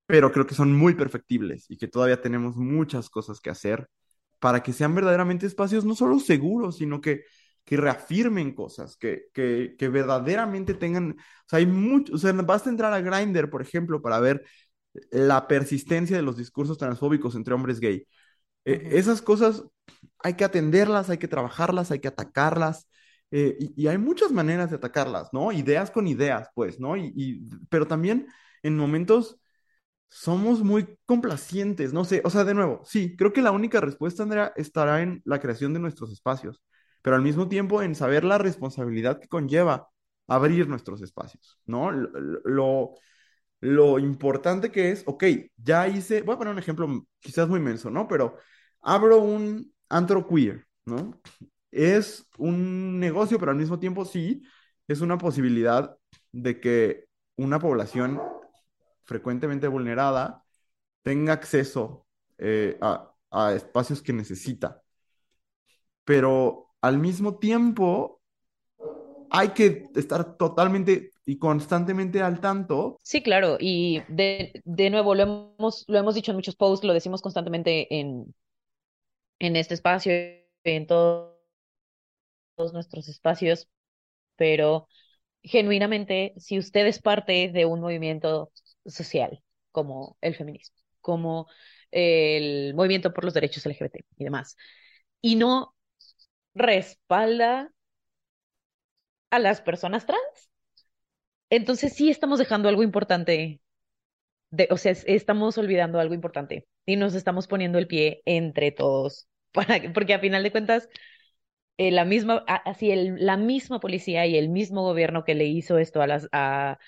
[0.07, 3.89] pero creo que son muy perfectibles y que todavía tenemos muchas cosas que hacer
[4.43, 7.23] para que sean verdaderamente espacios no solo seguros, sino que
[7.65, 12.71] que reafirmen cosas, que, que, que verdaderamente tengan, o sea, hay mucho, o sea, basta
[12.71, 14.45] entrar a Grindr, por ejemplo, para ver
[15.11, 18.07] la persistencia de los discursos transfóbicos entre hombres gay.
[18.65, 19.65] Eh, esas cosas
[20.21, 22.89] hay que atenderlas, hay que trabajarlas, hay que atacarlas.
[23.31, 25.53] Eh, y, y, hay muchas maneras de atacarlas, ¿no?
[25.53, 26.97] Ideas con ideas, pues, ¿no?
[26.97, 28.27] Y, y, pero también
[28.63, 29.39] en momentos
[30.13, 34.23] somos muy complacientes, no sé, o sea, de nuevo, sí, creo que la única respuesta,
[34.23, 36.63] Andrea, estará en la creación de nuestros espacios,
[37.01, 39.89] pero al mismo tiempo en saber la responsabilidad que conlleva
[40.29, 41.91] abrir nuestros espacios, ¿no?
[41.91, 42.95] Lo,
[43.61, 45.25] lo, importante que es, ok,
[45.57, 48.07] ya hice, voy a poner un ejemplo quizás muy menso, ¿no?
[48.07, 48.37] Pero
[48.83, 51.19] abro un antro queer, ¿no?
[51.71, 54.43] Es un negocio, pero al mismo tiempo sí,
[54.89, 55.97] es una posibilidad
[56.33, 58.21] de que una población
[59.05, 60.45] frecuentemente vulnerada
[61.03, 62.07] tenga acceso
[62.39, 64.83] eh, a, a espacios que necesita.
[66.05, 68.21] Pero al mismo tiempo
[69.31, 73.01] hay que estar totalmente y constantemente al tanto.
[73.03, 75.23] Sí, claro, y de, de nuevo, lo
[75.59, 78.35] hemos, lo hemos dicho en muchos posts, lo decimos constantemente en,
[79.41, 80.13] en este espacio,
[80.65, 81.39] en todo,
[82.57, 83.69] todos nuestros espacios,
[84.37, 84.89] pero
[85.43, 88.53] genuinamente, si usted es parte de un movimiento
[88.87, 89.43] social
[89.73, 91.49] como el feminismo, como
[91.91, 94.57] el movimiento por los derechos LGBT y demás,
[95.21, 95.75] y no
[96.55, 97.73] respalda
[99.31, 100.51] a las personas trans,
[101.51, 103.61] entonces sí estamos dejando algo importante,
[104.51, 109.29] de, o sea, estamos olvidando algo importante y nos estamos poniendo el pie entre todos,
[109.53, 110.89] para, porque a final de cuentas,
[111.79, 115.79] eh, la misma, así el, la misma policía y el mismo gobierno que le hizo
[115.79, 116.79] esto a las a,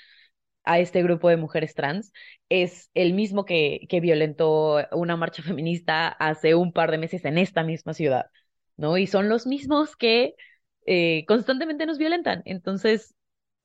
[0.64, 2.12] a este grupo de mujeres trans
[2.48, 7.38] es el mismo que, que violentó una marcha feminista hace un par de meses en
[7.38, 8.26] esta misma ciudad,
[8.76, 8.96] ¿no?
[8.96, 10.34] Y son los mismos que
[10.86, 12.42] eh, constantemente nos violentan.
[12.44, 13.14] Entonces,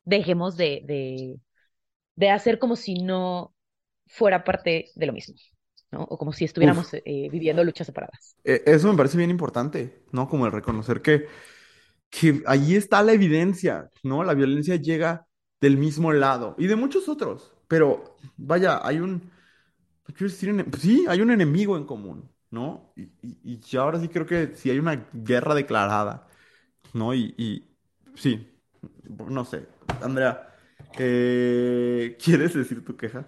[0.03, 1.39] dejemos de, de,
[2.15, 3.53] de, hacer como si no
[4.07, 5.35] fuera parte de lo mismo,
[5.91, 6.03] ¿no?
[6.03, 8.35] O como si estuviéramos eh, viviendo luchas separadas.
[8.43, 10.27] Eh, eso me parece bien importante, ¿no?
[10.27, 11.27] Como el reconocer que,
[12.09, 14.23] que allí está la evidencia, ¿no?
[14.23, 15.27] La violencia llega
[15.61, 19.31] del mismo lado y de muchos otros, pero vaya, hay un,
[20.17, 22.93] quiero pues sí, hay un enemigo en común, ¿no?
[22.95, 26.27] Y, y, y ahora sí creo que si hay una guerra declarada,
[26.93, 27.13] ¿no?
[27.13, 27.67] Y, y
[28.15, 28.47] sí,
[29.29, 29.67] no sé,
[30.01, 30.49] Andrea,
[30.97, 33.25] eh, ¿quieres decir tu queja?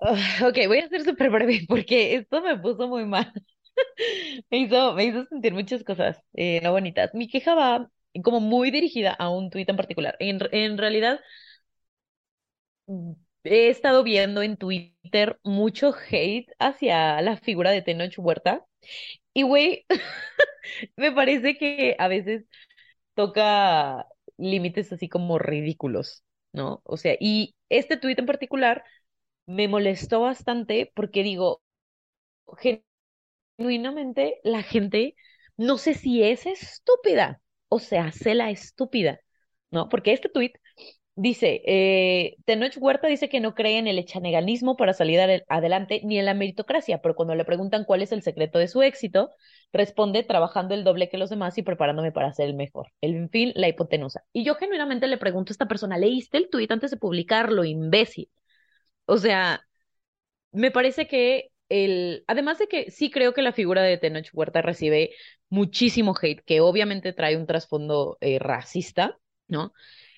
[0.00, 0.16] Uh,
[0.48, 3.32] ok, voy a ser súper breve porque esto me puso muy mal.
[4.50, 7.14] me, hizo, me hizo sentir muchas cosas eh, no bonitas.
[7.14, 7.88] Mi queja va
[8.24, 10.16] como muy dirigida a un tuit en particular.
[10.20, 11.20] En, en realidad,
[13.44, 18.64] he estado viendo en Twitter mucho hate hacia la figura de Tenoch Huerta.
[19.34, 19.86] Y güey,
[20.96, 22.44] me parece que a veces
[23.14, 24.06] toca
[24.38, 26.82] límites así como ridículos, ¿no?
[26.84, 28.84] O sea, y este tuit en particular
[29.46, 31.62] me molestó bastante porque digo,
[33.58, 35.14] genuinamente la gente,
[35.56, 39.20] no sé si es estúpida o se hace la estúpida,
[39.70, 39.88] ¿no?
[39.88, 40.56] Porque este tuit
[41.22, 42.36] Dice, eh,
[42.78, 47.02] Huerta dice que no cree en el echaneganismo para salir adelante ni en la meritocracia,
[47.02, 49.28] pero cuando le preguntan cuál es el secreto de su éxito,
[49.70, 52.86] responde trabajando el doble que los demás y preparándome para ser el mejor.
[53.02, 54.24] El, fin, la hipotenusa.
[54.32, 58.30] Y yo genuinamente le pregunto a esta persona, ¿leíste el tuit antes de publicarlo, imbécil?
[59.04, 59.60] O sea,
[60.52, 64.62] me parece que el, además de que sí creo que la figura de Tenoch Huerta
[64.62, 65.10] recibe
[65.50, 69.74] muchísimo hate, que obviamente trae un trasfondo eh, racista, ¿no?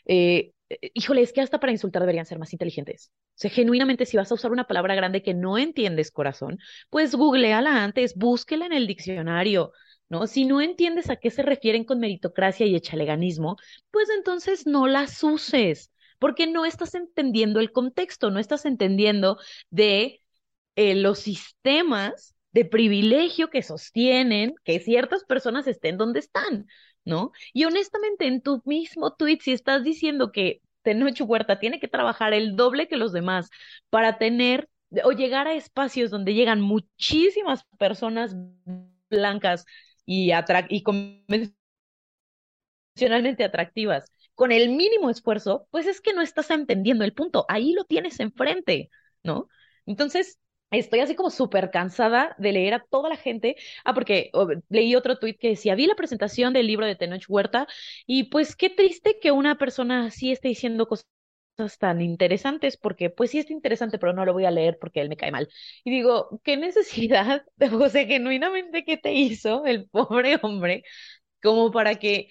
[0.06, 0.52] Eh,
[0.94, 3.10] híjole, es que hasta para insultar deberían ser más inteligentes.
[3.12, 6.58] O sea, genuinamente, si vas a usar una palabra grande que no entiendes, corazón,
[6.90, 9.72] pues googleala antes, búsquela en el diccionario,
[10.08, 10.26] ¿no?
[10.26, 13.56] Si no entiendes a qué se refieren con meritocracia y echaleganismo,
[13.90, 19.38] pues entonces no las uses, porque no estás entendiendo el contexto, no estás entendiendo
[19.70, 20.20] de
[20.76, 26.66] eh, los sistemas de privilegio que sostienen que ciertas personas estén donde están.
[27.04, 27.32] ¿No?
[27.52, 32.32] Y honestamente, en tu mismo tweet, si estás diciendo que Tenoch Huerta tiene que trabajar
[32.34, 33.50] el doble que los demás
[33.90, 34.68] para tener
[35.04, 38.36] o llegar a espacios donde llegan muchísimas personas
[39.10, 39.64] blancas
[40.04, 40.32] y,
[40.68, 41.54] y convencionalmente
[43.44, 47.44] atractivas con el mínimo esfuerzo, pues es que no estás entendiendo el punto.
[47.48, 48.90] Ahí lo tienes enfrente,
[49.22, 49.48] ¿no?
[49.86, 50.38] Entonces,
[50.72, 53.56] Estoy así como súper cansada de leer a toda la gente.
[53.84, 54.30] Ah, porque
[54.70, 57.66] leí otro tuit que decía, vi la presentación del libro de Tenoch Huerta
[58.06, 61.06] y pues qué triste que una persona así esté diciendo cosas
[61.78, 65.08] tan interesantes porque pues sí es interesante, pero no lo voy a leer porque él
[65.10, 65.48] me cae mal.
[65.84, 67.44] Y digo, ¿qué necesidad,
[67.90, 70.84] sea, genuinamente qué te hizo el pobre hombre
[71.42, 72.30] como para que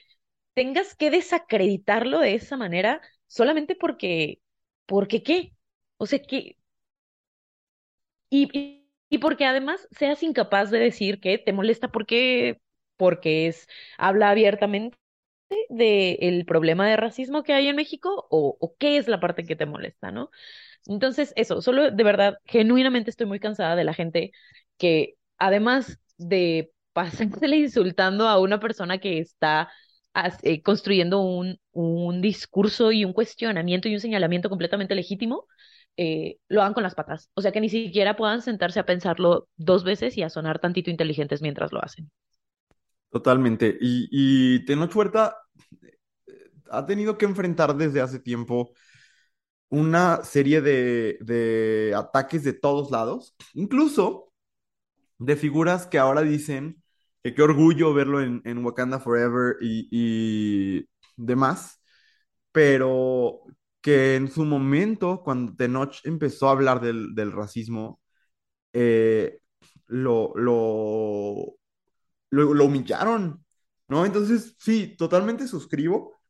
[0.56, 4.42] tengas que desacreditarlo de esa manera solamente porque,
[4.86, 5.54] porque qué,
[5.98, 6.58] o sea, que,
[8.32, 12.62] y, y, porque además seas incapaz de decir que te molesta porque,
[12.98, 13.68] porque es,
[14.00, 14.98] habla abiertamente
[15.70, 19.66] del problema de racismo que hay en México o, qué es la parte que te
[19.68, 20.32] molesta, ¿no?
[20.88, 24.32] Entonces, eso, solo de verdad, genuinamente estoy muy cansada de la gente
[24.78, 29.70] que además de pasársele insultando a una persona que está
[30.44, 35.48] eh, construyendo un, un discurso y un cuestionamiento y un señalamiento completamente legítimo,
[35.98, 37.30] eh, lo hagan con las patas.
[37.36, 40.90] O sea, que ni siquiera puedan sentarse a pensarlo dos veces y a sonar tantito
[40.92, 42.12] inteligentes mientras lo hacen.
[43.10, 43.78] Totalmente.
[43.82, 45.36] Y, y Tenoch Huerta
[46.28, 48.72] eh, ha tenido que enfrentar desde hace tiempo
[49.70, 54.34] una serie de, de ataques de todos lados, incluso
[55.20, 56.84] de figuras que ahora dicen
[57.24, 61.82] que qué orgullo verlo en, en Wakanda Forever y, y demás,
[62.52, 63.42] pero
[63.82, 68.00] que en su momento, cuando Tenoch empezó a hablar del, del racismo,
[68.74, 69.40] eh,
[69.88, 71.56] lo, lo,
[72.32, 73.46] lo, humillaron,
[73.88, 74.06] ¿no?
[74.06, 76.22] Entonces, sí, totalmente suscribo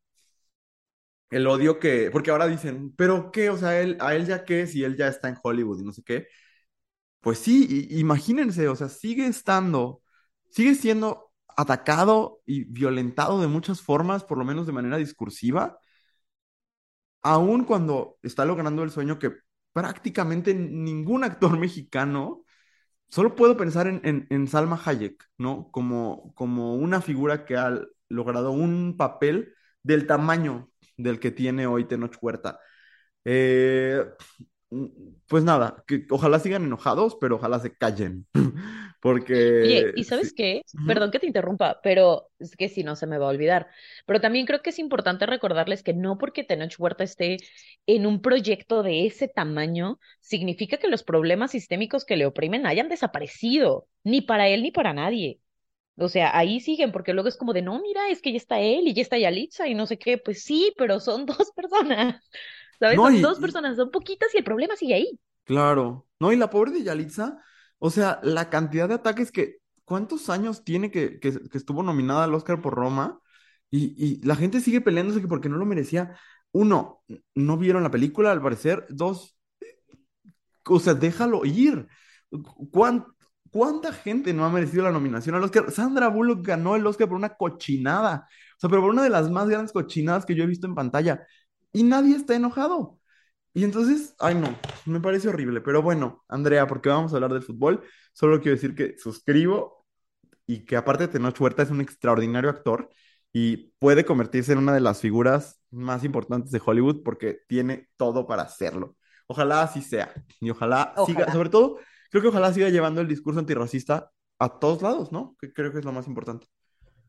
[1.30, 4.68] el odio que, porque ahora dicen, pero qué, o sea, él, a él ya qué,
[4.68, 6.28] si él ya está en Hollywood y no sé qué.
[7.22, 10.02] Pues sí, imagínense, o sea, sigue estando,
[10.50, 15.80] sigue siendo atacado y violentado de muchas formas, por lo menos de manera discursiva,
[17.24, 19.34] aun cuando está logrando el sueño que
[19.74, 22.44] prácticamente ningún actor mexicano,
[23.10, 25.70] solo puedo pensar en, Salma Hayek, ¿no?
[25.72, 27.80] Como, como una figura que ha
[28.10, 29.54] logrado un papel
[29.84, 32.60] del tamaño del que tiene hoy Tenoch Huerta.
[33.26, 34.04] Eh,
[35.28, 38.28] pues nada, que ojalá sigan enojados, pero ojalá se callen.
[39.60, 40.06] Oye, Porque ¿y sí.
[40.06, 40.64] sabes qué?
[40.74, 40.86] Ujú.
[40.86, 43.68] Perdón que te interrumpa, pero es que si no se me va a olvidar.
[44.06, 47.38] Pero también creo que es importante recordarles que no porque Tenoch Huerta esté
[47.86, 52.90] en un proyecto de ese tamaño, significa que los problemas sistémicos que le oprimen hayan
[52.90, 55.40] desaparecido, ni para él ni para nadie.
[55.98, 58.60] O sea, ahí siguen, porque luego es como de, no, mira, es que ya está
[58.62, 60.18] él y ya está Yalitza y no sé qué.
[60.18, 62.22] Pues sí, pero son dos personas,
[62.80, 63.00] ¿sabes?
[63.00, 65.20] No, Son y, dos y- personas, son poquitas y el problema sigue ahí.
[65.44, 67.44] claro, no, y la pobre de Yalitza,
[67.82, 72.36] o sea, la cantidad de ataques que, ¿cuántos años tiene que, que, estuvo nominada al
[72.36, 73.20] Oscar por Roma?
[73.72, 76.18] Y, y la gente sigue peleándose que porque no lo merecía.
[76.54, 77.04] Uno,
[77.36, 78.86] no vieron la película, al parecer.
[78.90, 79.38] Dos,
[80.70, 81.88] o sea, déjalo ir.
[82.72, 83.06] ¿Cuán-
[83.52, 85.72] ¿Cuánta gente no ha merecido la nominación al Oscar?
[85.72, 88.28] Sandra Bullock ganó el Oscar por una cochinada.
[88.58, 90.76] O sea, pero por una de las más grandes cochinadas que yo he visto en
[90.76, 91.26] pantalla.
[91.74, 93.01] Y nadie está enojado.
[93.54, 95.62] Y entonces, ay no, me parece horrible.
[95.62, 97.84] Pero bueno, Andrea, porque vamos a hablar del fútbol,
[98.14, 99.86] solo quiero decir que suscribo
[100.48, 102.90] y que aparte de Tenoch Huerta es un extraordinario actor
[103.34, 108.28] y puede convertirse en una de las figuras más importantes de Hollywood porque tiene todo
[108.28, 108.98] para hacerlo.
[109.28, 111.32] Ojalá así sea y ojalá siga, Ojalá.
[111.32, 115.36] sobre todo, creo que ojalá siga llevando el discurso antirracista a todos lados, ¿no?
[115.40, 116.48] Que creo que es lo más importante.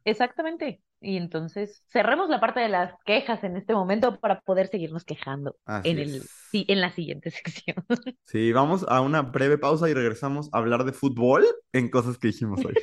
[0.04, 0.82] Exactamente.
[1.04, 5.56] Y entonces cerremos la parte de las quejas en este momento para poder seguirnos quejando
[5.82, 7.84] en el, sí, en la siguiente sección.
[8.24, 12.28] Sí, vamos a una breve pausa y regresamos a hablar de fútbol en cosas que
[12.28, 12.74] dijimos hoy.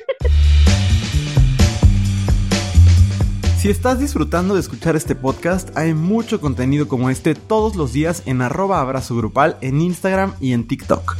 [3.56, 8.26] Si estás disfrutando de escuchar este podcast, hay mucho contenido como este todos los días
[8.26, 11.16] en arroba abrazo grupal en Instagram y en TikTok.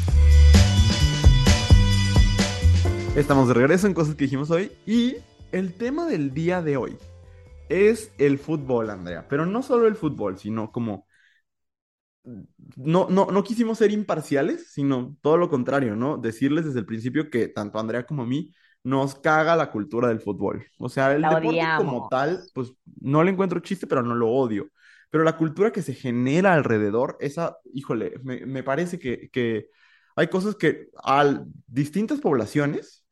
[3.16, 5.16] Estamos de regreso en cosas que dijimos hoy y
[5.52, 6.96] el tema del día de hoy
[7.68, 9.26] es el fútbol, Andrea.
[9.28, 11.06] Pero no solo el fútbol, sino como
[12.76, 16.18] no, no, no quisimos ser imparciales, sino todo lo contrario, ¿no?
[16.18, 20.20] Decirles desde el principio que tanto Andrea como a mí nos caga la cultura del
[20.20, 20.66] fútbol.
[20.78, 24.28] O sea, el La deporte como tal, pues no le encuentro chiste, pero no lo
[24.30, 24.68] odio.
[25.10, 29.68] Pero la cultura que se genera alrededor, esa, híjole, me, me parece que, que
[30.14, 33.04] hay cosas que a distintas poblaciones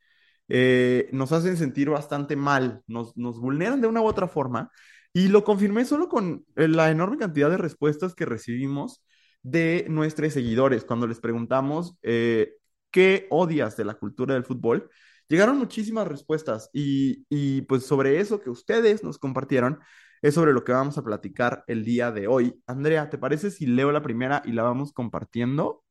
[0.49, 4.71] eh, nos hacen sentir bastante mal, nos, nos vulneran de una u otra forma.
[5.13, 9.05] Y lo confirmé solo con eh, la enorme cantidad de respuestas que recibimos
[9.43, 12.55] de nuestros seguidores cuando les preguntamos eh,
[12.91, 14.91] qué odias de la cultura del fútbol.
[15.29, 19.79] Llegaron muchísimas respuestas y, y pues sobre eso que ustedes nos compartieron
[20.23, 22.61] es sobre lo que vamos a platicar el día de hoy.
[22.67, 25.85] Andrea, ¿te parece si leo la primera y la vamos compartiendo?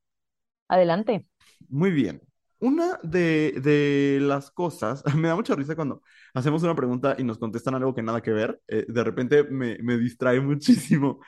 [0.70, 1.26] Adelante.
[1.70, 2.22] Muy bien.
[2.60, 6.02] Una de, de las cosas, me da mucha risa cuando
[6.34, 8.60] hacemos una pregunta y nos contestan algo que nada que ver.
[8.68, 11.20] eh, de repente me, me distrae muchísimo.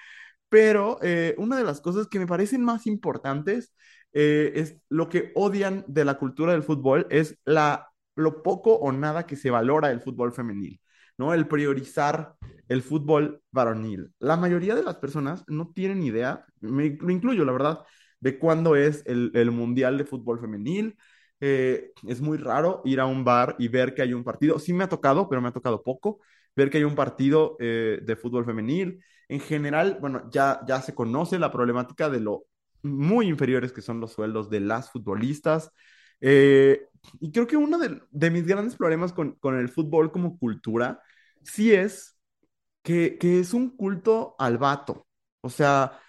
[0.50, 3.74] Pero eh, una de las cosas que me parecen más importantes
[4.14, 8.92] eh, es lo que odian de la cultura del fútbol, es la, lo poco o
[8.92, 10.82] nada que se valora el fútbol femenil.
[11.18, 11.34] ¿no?
[11.34, 12.36] El priorizar
[12.68, 14.12] el fútbol varonil.
[14.20, 17.80] La mayoría de las personas no tienen idea, me, me incluyo, la verdad,
[18.20, 20.98] de cuándo es el, el Mundial de Fútbol Femenil.
[21.42, 24.60] Eh, es muy raro ir a un bar y ver que hay un partido.
[24.60, 26.20] Sí me ha tocado, pero me ha tocado poco,
[26.56, 29.04] ver que hay un partido eh, de fútbol femenil.
[29.28, 32.46] En general, bueno, ya, ya se conoce la problemática de lo
[32.82, 35.72] muy inferiores que son los sueldos de las futbolistas.
[36.22, 36.88] Eh,
[37.20, 41.02] y creo que uno de, de mis grandes problemas con, con, el fútbol como cultura,
[41.44, 42.18] sí es
[42.84, 45.08] que, que es un culto al vato.
[45.42, 46.00] O sea,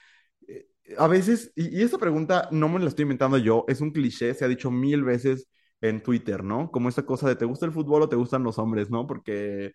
[0.98, 4.34] a veces, y, y, esta pregunta no me la estoy inventando yo, es un cliché,
[4.34, 5.48] se ha dicho mil veces
[5.80, 6.70] en Twitter, ¿no?
[6.70, 9.06] Como esta cosa de ¿te gusta el fútbol o te gustan los hombres, ¿no?
[9.06, 9.72] Porque,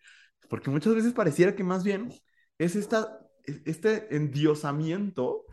[0.48, 2.12] porque muchas veces pareciera que más bien
[2.58, 3.18] es esta,
[3.64, 5.44] este endiosamiento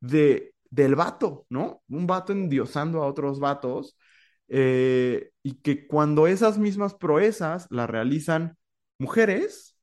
[0.00, 1.82] de, del vato, ¿no?
[1.88, 3.96] Un vato endiosando a otros vatos
[4.48, 8.56] eh, y que cuando esas mismas proezas las realizan
[8.98, 9.76] mujeres,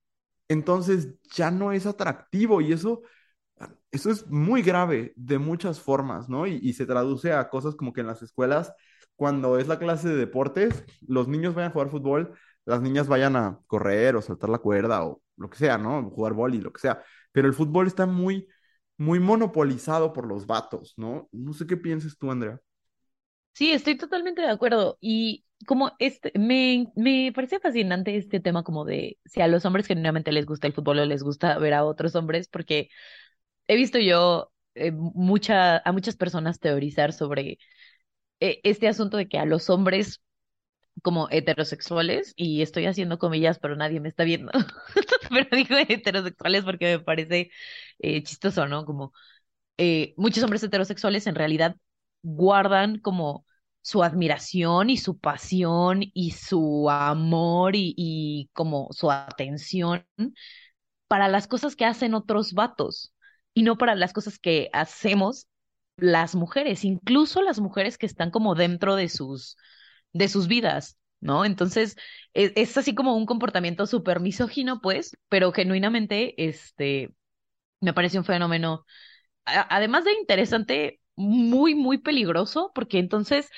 [0.47, 3.01] entonces ya no es atractivo y eso
[3.91, 6.47] eso es muy grave de muchas formas, ¿no?
[6.47, 8.73] Y, se traduce a cosas como que en las escuelas,
[9.15, 12.33] cuando es la clase de deportes, los niños vayan a jugar fútbol,
[12.65, 16.09] las niñas vayan a correr o saltar la cuerda o lo que sea, ¿no?
[16.09, 17.03] Jugar boli, lo que sea.
[17.31, 18.47] Pero el fútbol está muy,
[18.97, 21.27] muy monopolizado por los vatos, ¿no?
[21.31, 22.59] No sé qué pienses tú, Andrea.
[23.53, 24.97] Sí, estoy totalmente de acuerdo.
[25.01, 29.87] Y como este, me, me parece fascinante este tema como de si a los hombres
[29.87, 32.89] genuinamente les gusta el fútbol o les gusta ver a otros hombres, porque
[33.71, 37.57] he visto yo eh, mucha, a muchas personas teorizar sobre
[38.41, 40.21] eh, este asunto de que a los hombres
[41.03, 44.51] como heterosexuales, y estoy haciendo comillas, pero nadie me está viendo,
[45.31, 47.51] pero digo heterosexuales porque me parece
[47.99, 48.85] eh, chistoso, ¿no?
[48.85, 49.13] Como
[50.17, 51.75] muchos hombres heterosexuales en realidad
[52.23, 53.45] guardan como
[53.81, 60.05] su admiración y su pasión y su amor y, y como su atención
[61.07, 63.13] para las cosas que hacen otros vatos
[63.53, 65.47] y no para las cosas que hacemos
[65.97, 69.57] las mujeres, incluso las mujeres que están como dentro de sus,
[70.13, 71.45] de sus vidas, ¿no?
[71.45, 71.97] Entonces,
[72.33, 77.13] es, es así como un comportamiento súper misógino, pues, pero genuinamente, este,
[77.81, 78.85] me parece un fenómeno,
[79.45, 83.49] además de interesante, muy, muy peligroso, porque entonces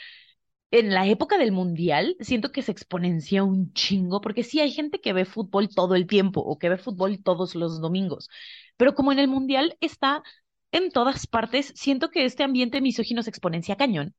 [0.74, 5.00] en la época del mundial siento que se exponencia un chingo, porque sí hay gente
[5.02, 8.30] que ve fútbol todo el tiempo o que ve fútbol todos los domingos,
[8.76, 10.24] pero como en el mundial está
[10.72, 14.16] en todas partes, siento que este ambiente misógino se exponencia cañón.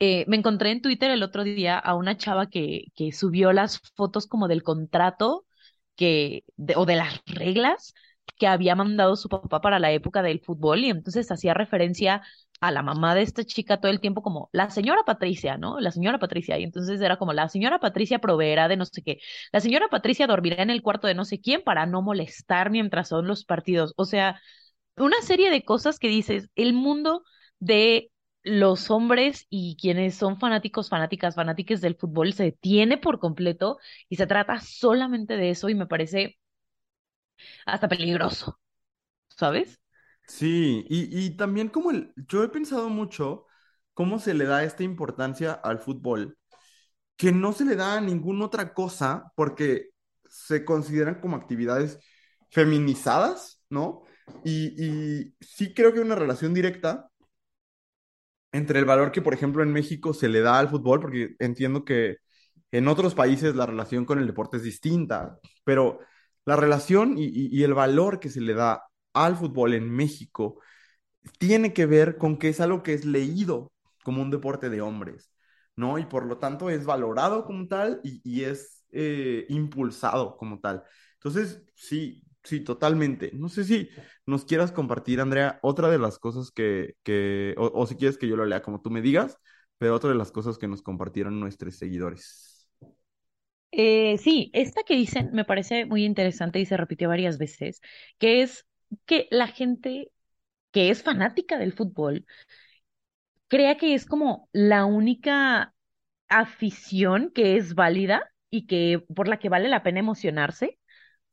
[0.00, 3.80] Eh, me encontré en Twitter el otro día a una chava que, que subió las
[3.96, 5.46] fotos como del contrato
[5.96, 6.44] que,
[6.76, 7.94] o de las reglas
[8.36, 12.22] que había mandado su papá para la época del fútbol y entonces hacía referencia
[12.66, 15.80] a la mamá de esta chica todo el tiempo como la señora Patricia, ¿no?
[15.80, 16.58] La señora Patricia.
[16.58, 19.18] Y entonces era como la señora Patricia proveerá de no sé qué.
[19.52, 23.08] La señora Patricia dormirá en el cuarto de no sé quién para no molestar mientras
[23.08, 23.92] son los partidos.
[23.96, 24.40] O sea,
[24.96, 27.24] una serie de cosas que dices, el mundo
[27.58, 28.10] de
[28.42, 34.16] los hombres y quienes son fanáticos, fanáticas, fanáticas del fútbol se detiene por completo y
[34.16, 36.38] se trata solamente de eso y me parece
[37.66, 38.58] hasta peligroso,
[39.30, 39.80] ¿sabes?
[40.26, 43.46] Sí, y, y también como el, yo he pensado mucho
[43.92, 46.38] cómo se le da esta importancia al fútbol,
[47.16, 49.90] que no se le da a ninguna otra cosa porque
[50.28, 52.00] se consideran como actividades
[52.50, 54.02] feminizadas, ¿no?
[54.44, 54.74] Y,
[55.22, 57.10] y sí creo que hay una relación directa
[58.52, 61.84] entre el valor que, por ejemplo, en México se le da al fútbol, porque entiendo
[61.84, 62.18] que
[62.70, 66.00] en otros países la relación con el deporte es distinta, pero
[66.44, 68.84] la relación y, y, y el valor que se le da
[69.14, 70.60] al fútbol en México
[71.38, 73.72] tiene que ver con que es algo que es leído
[74.04, 75.32] como un deporte de hombres,
[75.76, 75.98] ¿no?
[75.98, 80.84] Y por lo tanto es valorado como tal y, es eh, impulsado como tal.
[81.14, 83.30] Entonces, sí, sí, totalmente.
[83.34, 83.88] No sé si
[84.26, 86.94] nos quieras compartir, Andrea, otra de las cosas que,
[87.56, 89.38] o si quieres que yo lo lea como tú me digas,
[89.78, 92.68] pero otra de las cosas que nos compartieron nuestros seguidores.
[93.76, 97.80] Eh, sí, esta que dicen me parece muy interesante y se repitió varias veces,
[98.18, 98.66] que es
[99.06, 100.10] que la gente
[100.72, 102.26] que es fanática del fútbol
[103.48, 105.74] crea que es como la única
[106.28, 110.78] afición que es válida y que por la que vale la pena emocionarse,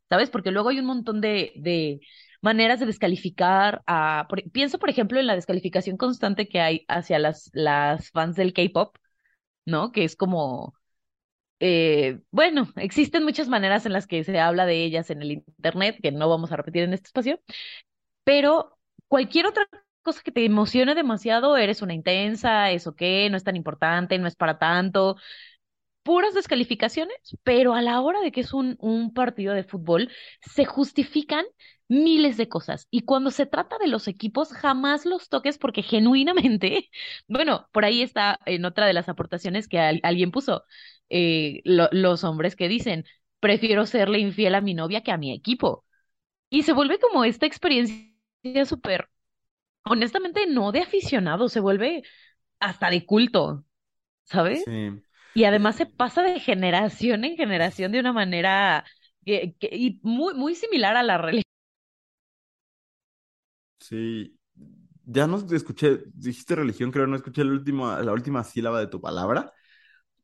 [0.09, 0.30] ¿sabes?
[0.30, 2.01] Porque luego hay un montón de, de
[2.41, 7.49] maneras de descalificar a, pienso por ejemplo en la descalificación constante que hay hacia las,
[7.53, 8.97] las fans del K-pop,
[9.66, 9.91] ¿no?
[9.91, 10.76] Que es como
[11.62, 15.97] eh, bueno, existen muchas maneras en las que se habla de ellas en el internet,
[16.03, 17.41] que no vamos a repetir en este espacio,
[18.24, 19.68] pero cualquier otra
[20.03, 24.28] cosa que te emocione demasiado, eres una intensa, eso qué, no es tan importante, no
[24.28, 25.18] es para tanto.
[26.03, 28.78] puras descalificaciones, pero a la hora de que es un,
[29.14, 30.09] partido de fútbol,
[30.41, 31.45] se justifican
[31.88, 32.88] miles de cosas.
[32.89, 36.89] Y cuando se trata de los equipos, jamás los toques porque genuinamente,
[37.28, 40.66] bueno, por ahí está en otra de las aportaciones que al- alguien puso,
[41.12, 43.05] eh, lo- los hombres que dicen,
[43.41, 45.86] prefiero serle infiel a mi novia que a mi equipo.
[46.49, 48.07] Y se vuelve como esta experiencia
[48.66, 49.09] súper,
[49.84, 52.03] honestamente, no de aficionado, se vuelve
[52.59, 53.66] hasta de culto,
[54.26, 54.66] ¿sabes?
[54.66, 55.01] Sí.
[55.34, 58.86] Y además se pasa de generación en generación de una manera
[59.26, 61.43] que, que- y muy, muy similar a la religión.
[63.80, 64.38] Sí,
[65.05, 69.01] ya no escuché, dijiste religión, creo, no escuché la última, la última sílaba de tu
[69.01, 69.53] palabra,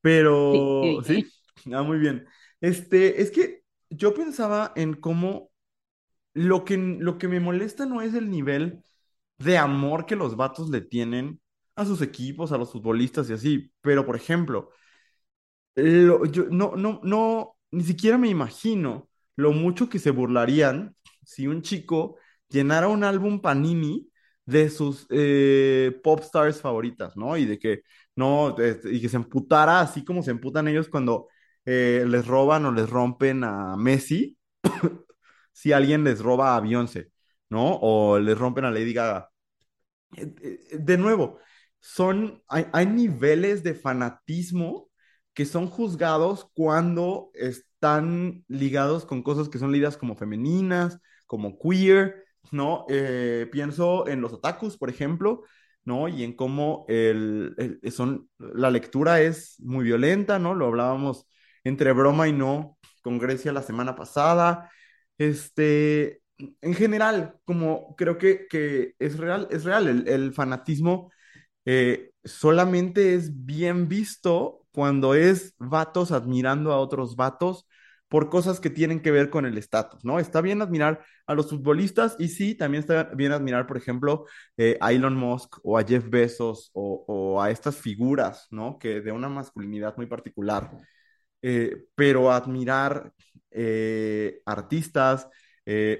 [0.01, 1.33] pero sí, sí, sí.
[1.73, 2.25] ah, muy bien.
[2.61, 5.51] Este, es que yo pensaba en cómo
[6.33, 8.83] lo que, lo que me molesta no es el nivel
[9.39, 11.41] de amor que los vatos le tienen
[11.75, 14.71] a sus equipos, a los futbolistas y así, pero por ejemplo,
[15.75, 21.47] lo- yo no, no, no, ni siquiera me imagino lo mucho que se burlarían si
[21.47, 22.17] un chico
[22.49, 24.09] llenara un álbum Panini
[24.47, 27.37] de sus eh, pop stars favoritas, ¿no?
[27.37, 27.83] Y de que
[28.17, 31.29] no, y que se emputara así como se emputan ellos cuando
[31.65, 34.37] eh, les roban o les rompen a Messi,
[35.53, 37.11] si alguien les roba a Beyoncé,
[37.49, 37.77] ¿no?
[37.81, 39.29] O les rompen a Lady Gaga.
[40.17, 41.39] Eh, eh, De nuevo,
[41.79, 44.89] son, hay, hay niveles de fanatismo
[45.33, 52.25] que son juzgados cuando están ligados con cosas que son lidas como femeninas, como queer,
[52.51, 52.85] ¿no?
[52.89, 55.43] Eh, pienso en los otakus, por ejemplo,
[55.85, 56.07] ¿no?
[56.07, 60.53] Y en cómo el, el- son, la lectura es muy violenta, ¿no?
[60.55, 61.27] Lo hablábamos
[61.63, 64.69] entre broma y no con Grecia la semana pasada.
[65.17, 66.21] Este,
[66.61, 71.11] en general, como creo que, que es real, es real, el, el fanatismo
[71.65, 77.67] eh, solamente es bien visto cuando es vatos admirando a otros vatos
[78.07, 80.19] por cosas que tienen que ver con el estatus, ¿no?
[80.19, 84.77] Está bien admirar a los futbolistas y sí, también está bien admirar, por ejemplo, eh,
[84.79, 88.79] a Elon Musk o a Jeff Bezos o, a estas figuras, ¿no?
[88.79, 90.71] Que de una masculinidad muy particular
[91.41, 93.13] eh, pero admirar
[93.51, 95.27] eh, artistas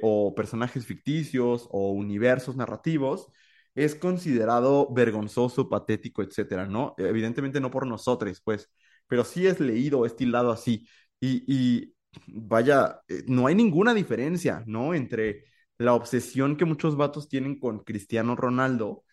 [0.02, 3.28] o personajes ficticios o universos narrativos
[3.76, 6.96] es considerado vergonzoso, patético, etcétera, ¿no?
[6.98, 8.70] Evidentemente no por nosotros, pues,
[9.08, 10.88] pero sí es leído, es tildado así.
[11.20, 11.94] Y
[12.28, 14.94] vaya, eh, no hay ninguna diferencia, ¿no?
[14.94, 15.46] Entre
[15.78, 19.04] la obsesión que muchos vatos tienen con Cristiano Ronaldo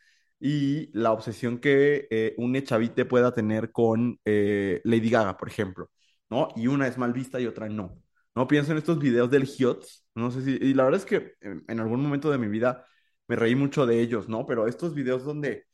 [0.40, 5.90] y la obsesión que eh, un chavite pueda tener con eh, Lady Gaga, por ejemplo.
[6.30, 6.48] ¿no?
[6.56, 7.96] Y una es mal vista y otra no.
[8.34, 11.34] No pienso en estos videos del HIOTS, no sé si, y la verdad es que
[11.40, 12.84] en, en algún momento de mi vida
[13.28, 14.44] me reí mucho de ellos, ¿no?
[14.46, 15.66] Pero estos videos donde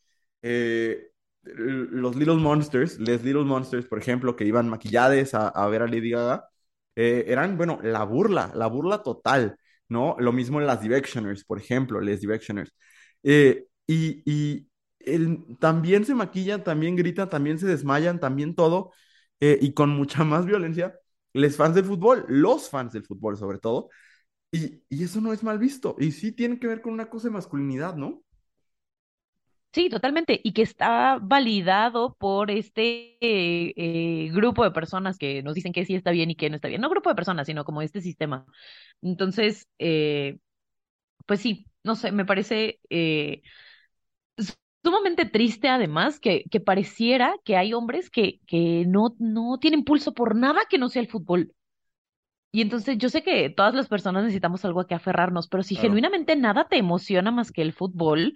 [0.42, 1.10] eh,
[1.42, 5.86] los Little Monsters, les Little Monsters, por ejemplo, que iban maquillades a, a ver a
[5.86, 6.48] Lady Gaga,
[6.97, 9.57] eh, eran, bueno, la burla, la burla total,
[9.88, 10.16] ¿no?
[10.18, 12.72] Lo mismo en las Directioners, por ejemplo, les Directioners.
[13.22, 14.68] Eh, y y
[15.01, 18.93] el- también se maquillan, también gritan, también se desmayan, también todo
[19.41, 20.95] eh, y con mucha más violencia,
[21.32, 23.88] les fans del fútbol, los fans del fútbol sobre todo,
[24.53, 27.28] y, y eso no es mal visto, y sí tiene que ver con una cosa
[27.28, 28.22] de masculinidad, ¿no?
[29.72, 30.40] Sí, totalmente.
[30.42, 35.84] Y que está validado por este eh, eh, grupo de personas que nos dicen que
[35.84, 36.80] sí está bien y que no está bien.
[36.80, 38.46] No grupo de personas, sino como este sistema.
[39.00, 40.38] Entonces, eh,
[41.26, 43.42] pues sí, no sé, me parece eh,
[44.84, 50.14] sumamente triste además que, que pareciera que hay hombres que, que no, no tienen pulso
[50.14, 51.54] por nada que no sea el fútbol.
[52.52, 55.74] Y entonces yo sé que todas las personas necesitamos algo a que aferrarnos, pero si
[55.74, 55.76] Claro.
[55.76, 58.34] genuinamente nada te emociona más que el fútbol,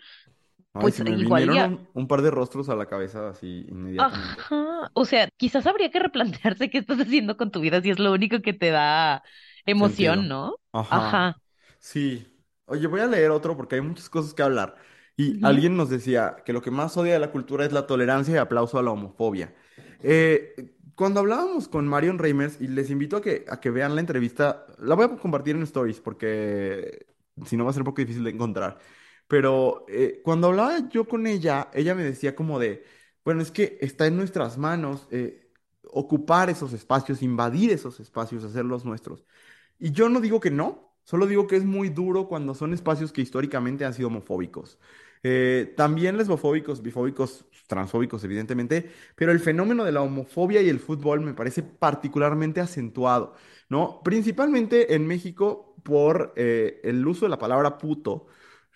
[0.75, 3.66] Ay, pues se me igual ya, un, un par de rostros a la cabeza así
[3.68, 4.45] inmediatamente.
[4.49, 7.99] ajá, o sea, quizás habría que replantearse qué estás haciendo con tu vida si es
[7.99, 9.22] lo único que te da
[9.66, 10.29] emoción, Sentido.
[10.29, 10.57] ¿no?
[10.72, 11.22] Ajá.
[11.22, 11.37] Ajá.
[11.81, 12.27] Sí.
[12.66, 14.77] Oye, voy a leer otro porque hay muchas cosas que hablar.
[15.16, 18.35] Y alguien nos decía que lo que más odia de la cultura es la tolerancia
[18.35, 19.55] y aplauso a la homofobia.
[20.03, 24.01] Eh, cuando hablábamos con Marion Reimers, y les invito a que, a que vean la
[24.01, 27.07] entrevista, la voy a compartir en stories porque
[27.47, 28.79] si no va a ser un poco difícil de encontrar.
[29.29, 32.85] Pero eh, cuando hablaba yo con ella, ella me decía como de,
[33.25, 35.51] bueno, es que está en nuestras manos eh,
[35.91, 39.25] ocupar esos espacios, invadir esos espacios, hacerlos nuestros.
[39.79, 43.12] Y yo no digo que no, solo digo que es muy duro cuando son espacios
[43.12, 44.79] que históricamente han sido homofóbicos.
[45.22, 51.20] Eh, también lesbofóbicos, bifóbicos, transfóbicos, evidentemente, pero el fenómeno de la homofobia y el fútbol
[51.22, 53.35] me parece particularmente acentuado,
[53.70, 54.03] ¿no?
[54.05, 58.27] Principalmente en México por eh, el uso de la palabra puto,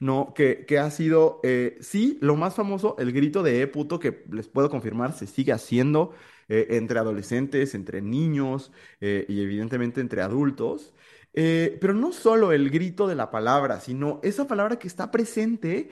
[0.00, 0.32] ¿no?
[0.34, 4.24] Que, que ha sido, eh, sí, lo más famoso, el grito de eh, puto, que
[4.30, 6.14] les puedo confirmar, se sigue haciendo
[6.48, 10.92] eh, entre adolescentes, entre niños y evidentemente entre adultos.
[11.32, 15.90] Pero no solo el grito de la palabra, sino esa palabra que está presente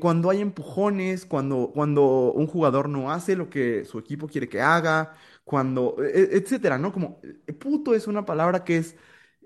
[0.00, 4.60] cuando hay empujones, cuando, cuando un jugador no hace lo que su equipo quiere que
[4.60, 5.14] haga,
[5.44, 6.92] cuando, e- e- etcétera, ¿no?
[6.92, 7.20] Como
[7.60, 8.96] puto es una palabra que es,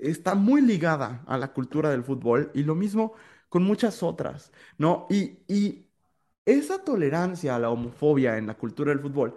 [0.01, 3.15] está muy ligada a la cultura del fútbol y lo mismo
[3.55, 5.07] con muchas otras, ¿no?
[5.09, 5.87] Y, y
[6.45, 9.37] esa tolerancia a la homofobia en la cultura del fútbol,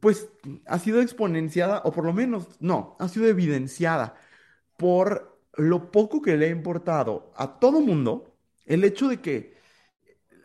[0.00, 0.28] pues
[0.66, 4.16] ha sido exponenciada, o por lo menos, no, ha sido evidenciada
[4.76, 8.34] por lo poco que le ha importado a todo mundo
[8.66, 9.54] el hecho de que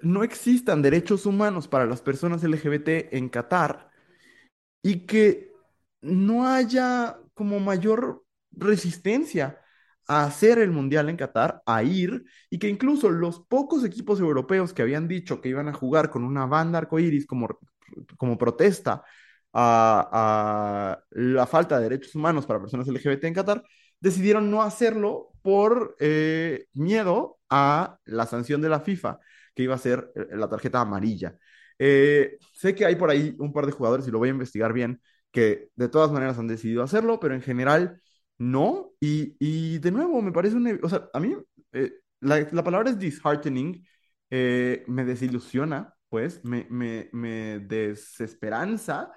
[0.03, 3.89] no existan derechos humanos para las personas LGBT en Qatar
[4.83, 5.51] y que
[6.01, 9.59] no haya como mayor resistencia
[10.09, 14.73] a hacer el mundial en Qatar, a ir, y que incluso los pocos equipos europeos
[14.73, 17.59] que habían dicho que iban a jugar con una banda arcoíris como,
[18.17, 19.03] como protesta
[19.53, 23.63] a, la falta de derechos humanos para personas LGBT en Qatar,
[23.99, 29.19] decidieron no hacerlo por eh, miedo a la sanción de la FIFA,
[29.53, 31.37] que iba a ser eh, la tarjeta amarilla.
[31.77, 34.73] Eh, sé que hay por ahí un par de jugadores, y lo voy a investigar
[34.73, 35.01] bien,
[35.31, 38.01] que de todas maneras han decidido hacerlo, pero en general
[38.39, 38.93] no.
[38.99, 40.79] Y, y de nuevo, me parece un...
[40.83, 41.35] O sea, a mí
[41.73, 43.85] eh, la, la, palabra es disheartening,
[44.29, 49.11] eh, me desilusiona, pues, me, me, me desesperanza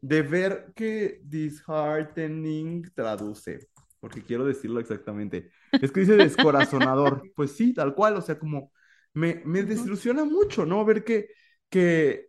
[0.00, 3.68] de ver que disheartening traduce,
[4.00, 5.50] porque quiero decirlo exactamente.
[5.72, 7.22] Es que dice descorazonador.
[7.34, 8.72] Pues sí, tal cual, o sea, como
[9.14, 10.84] me, me desilusiona mucho, ¿no?
[10.84, 11.28] Ver que,
[11.70, 12.28] que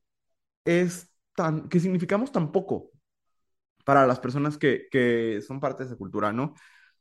[0.66, 2.91] es tan, que significamos tan poco
[3.88, 6.56] para las personas que, que son parte de esa cultura, ¿no?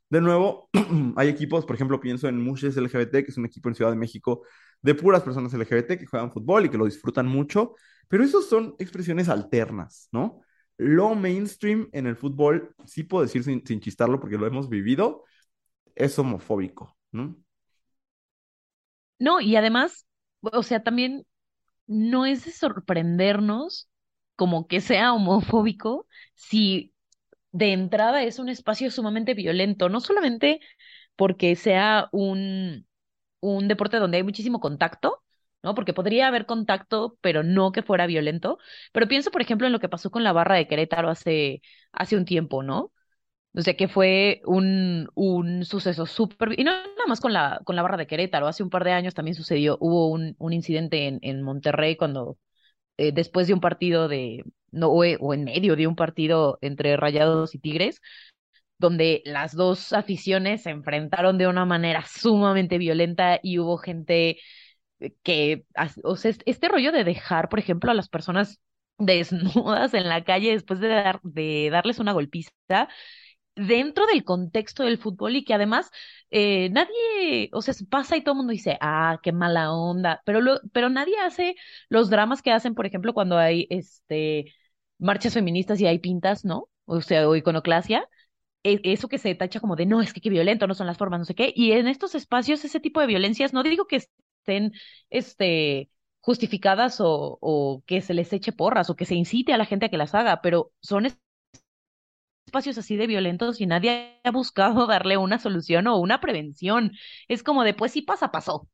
[0.09, 0.71] De nuevo,
[1.17, 3.97] hay equipos, por ejemplo, pienso en Mushes LGBT, que es un equipo en Ciudad de
[3.97, 4.43] México
[4.83, 7.75] de puras personas LGBT que juegan fútbol y que lo disfrutan mucho,
[8.07, 10.43] pero esos son expresiones alternas, ¿no?
[10.77, 15.25] Lo mainstream en el fútbol, sí puedo decir sin, sin chistarlo porque lo hemos vivido,
[15.97, 17.37] es homofóbico, ¿no?
[19.19, 20.07] No, y además,
[20.41, 21.27] o sea, también
[21.89, 23.91] no es de sorprendernos
[24.37, 26.95] como que sea homofóbico si
[27.53, 30.61] de entrada es un espacio sumamente violento, no solamente
[31.17, 32.87] porque sea un,
[33.41, 35.23] un deporte donde hay muchísimo contacto,
[35.63, 35.75] ¿no?
[35.75, 38.59] Porque podría haber contacto, pero no que fuera violento.
[38.93, 41.63] Pero pienso, por ejemplo, en lo que pasó con la barra de Querétaro hace,
[41.93, 42.93] hace un tiempo, ¿no?
[43.55, 46.59] O sea, que fue un, un suceso súper...
[46.61, 48.93] Y no nada más con la, con la barra de Querétaro, hace un par de
[48.93, 52.39] años también sucedió, hubo un, un incidente en, en Monterrey cuando
[52.99, 56.97] eh, después de un partido de, no, o, o en medio de un partido entre
[56.97, 58.01] Rayados y Tigres,
[58.79, 64.39] donde las dos aficiones se enfrentaron de una manera sumamente violenta y hubo gente
[65.23, 65.65] que,
[66.05, 68.61] o sea, este rollo de dejar, por ejemplo, a las personas
[68.99, 72.51] desnudas en la calle después de, dar, de darles una golpiza
[73.57, 75.91] dentro del contexto del fútbol y que además
[76.31, 80.41] eh, nadie, o sea, pasa y todo el mundo dice, ah, qué mala onda, pero,
[80.43, 81.57] lo, pero nadie hace
[81.89, 84.53] los dramas que hacen, por ejemplo, cuando hay este
[84.99, 86.69] marchas feministas y hay pintas, ¿no?
[86.87, 88.09] O sea, o iconoclasia,
[88.63, 91.21] eso que se tacha como de no, es que qué violento, no son las formas,
[91.21, 91.53] no sé qué.
[91.55, 94.73] Y en estos espacios, ese tipo de violencias, no digo que estén
[95.11, 95.91] este,
[96.21, 99.87] justificadas o, o que se les eche porras o que se incite a la gente
[99.87, 101.07] a que las haga, pero son
[102.47, 106.93] espacios así de violentos y nadie ha buscado darle una solución o una prevención.
[107.29, 108.69] Es como de, pues si pasa, pasó.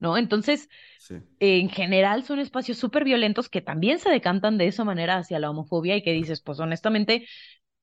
[0.00, 0.18] ¿No?
[0.18, 1.22] Entonces, sí.
[1.40, 5.50] en general son espacios súper violentos que también se decantan de esa manera hacia la
[5.50, 7.26] homofobia y que dices, pues honestamente,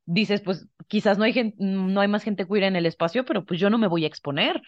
[0.05, 3.45] dices, pues quizás no hay gente, no hay más gente queer en el espacio, pero
[3.45, 4.61] pues yo no me voy a exponer.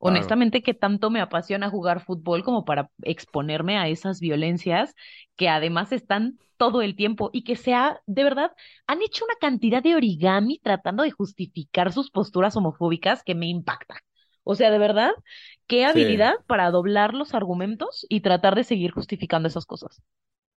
[0.00, 4.94] Honestamente, que tanto me apasiona jugar fútbol como para exponerme a esas violencias
[5.34, 8.52] que además están todo el tiempo y que sea, de verdad,
[8.86, 14.00] han hecho una cantidad de origami tratando de justificar sus posturas homofóbicas que me impacta.
[14.44, 15.10] O sea, de verdad,
[15.66, 16.44] qué habilidad sí.
[16.46, 20.00] para doblar los argumentos y tratar de seguir justificando esas cosas.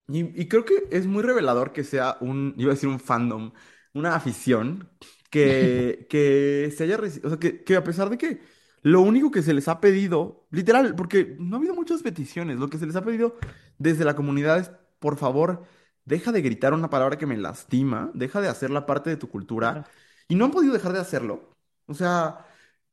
[0.07, 3.51] Y, y, creo que es muy revelador que sea un, iba a decir un fandom,
[3.93, 4.89] una afición
[5.29, 8.41] que, que se haya, o sea, que, que a pesar de que
[8.81, 12.69] lo único que se les ha pedido, literal, porque no ha habido muchas peticiones, lo
[12.69, 13.35] que se les ha pedido
[13.77, 15.63] desde la comunidad es, por favor,
[16.05, 19.85] deja de gritar una palabra que me lastima, deja de hacerla parte de tu cultura.
[20.27, 21.55] Y no han podido dejar de hacerlo.
[21.87, 22.45] O sea,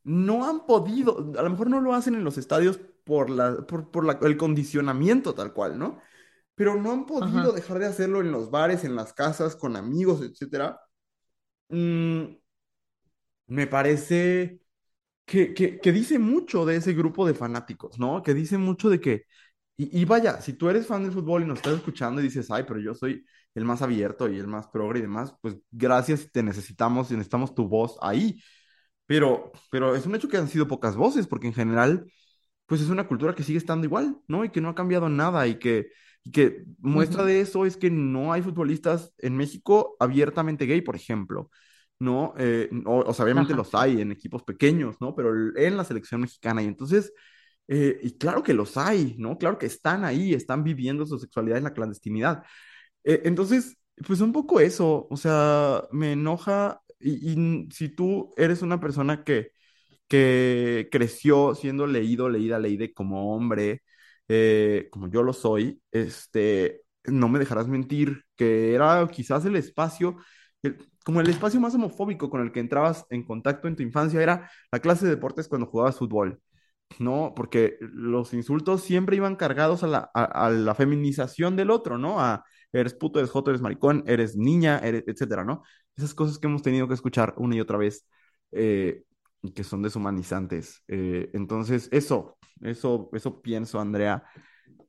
[0.05, 3.91] no han podido, a lo mejor no lo hacen en los estadios por, la, por,
[3.91, 6.01] por la, el condicionamiento tal cual, ¿no?
[6.55, 7.53] Pero no han podido Ajá.
[7.53, 10.77] dejar de hacerlo en los bares, en las casas, con amigos, etc.
[11.69, 12.37] Mm,
[13.49, 14.61] me parece
[15.27, 18.23] que, que, que dice mucho de ese grupo de fanáticos, ¿no?
[18.23, 19.25] Que dice mucho de que,
[19.77, 22.51] y, y vaya, si tú eres fan del fútbol y nos estás escuchando y dices,
[22.51, 23.25] ay, pero yo soy
[23.55, 27.55] el más abierto y el más progre y demás, pues gracias, te necesitamos y necesitamos
[27.55, 28.41] tu voz ahí.
[29.07, 32.13] Pero, pero es un hecho que han sido pocas voces, porque en general,
[32.67, 34.45] pues es una cultura que sigue estando igual, ¿no?
[34.45, 35.89] Y que no ha cambiado nada y que,
[36.25, 40.97] y que muestra de eso es que no hay futbolistas en México abiertamente gay, por
[40.97, 41.51] ejemplo,
[41.99, 42.35] ¿no?
[42.39, 43.55] Eh, o, o sea, obviamente Ajá.
[43.55, 45.15] los hay en equipos pequeños, ¿no?
[45.15, 46.63] Pero en la selección mexicana.
[46.63, 47.13] Y entonces,
[47.69, 49.39] eh, y claro que los hay, ¿no?
[49.39, 52.45] Claro que están ahí, están viviendo su sexualidad en la clandestinidad.
[53.05, 58.63] Eh, entonces, pues un poco eso, o sea, me enoja y, y si tú eres
[58.63, 59.53] una persona que,
[60.09, 63.83] que creció siendo leído, leída, leída como hombre,
[64.29, 70.17] eh, como yo lo soy, este, no me dejarás mentir, que era quizás el espacio,
[70.63, 74.21] el- como el espacio más homofóbico con el que entrabas en contacto en tu infancia,
[74.21, 76.41] era la clase de deportes cuando jugabas fútbol.
[76.99, 77.33] ¿no?
[77.37, 82.21] Porque los insultos siempre iban cargados a la, feminización del otro, ¿no?
[82.21, 85.63] A eres puto, eres joto, eres maricón, eres niña, eres, etcétera, ¿no?
[85.97, 88.07] Esas cosas que hemos tenido que escuchar una y otra vez,
[88.53, 89.05] eh,
[89.55, 90.83] que son deshumanizantes.
[90.89, 94.25] Eh, entonces, eso, eso, eso pienso, Andrea.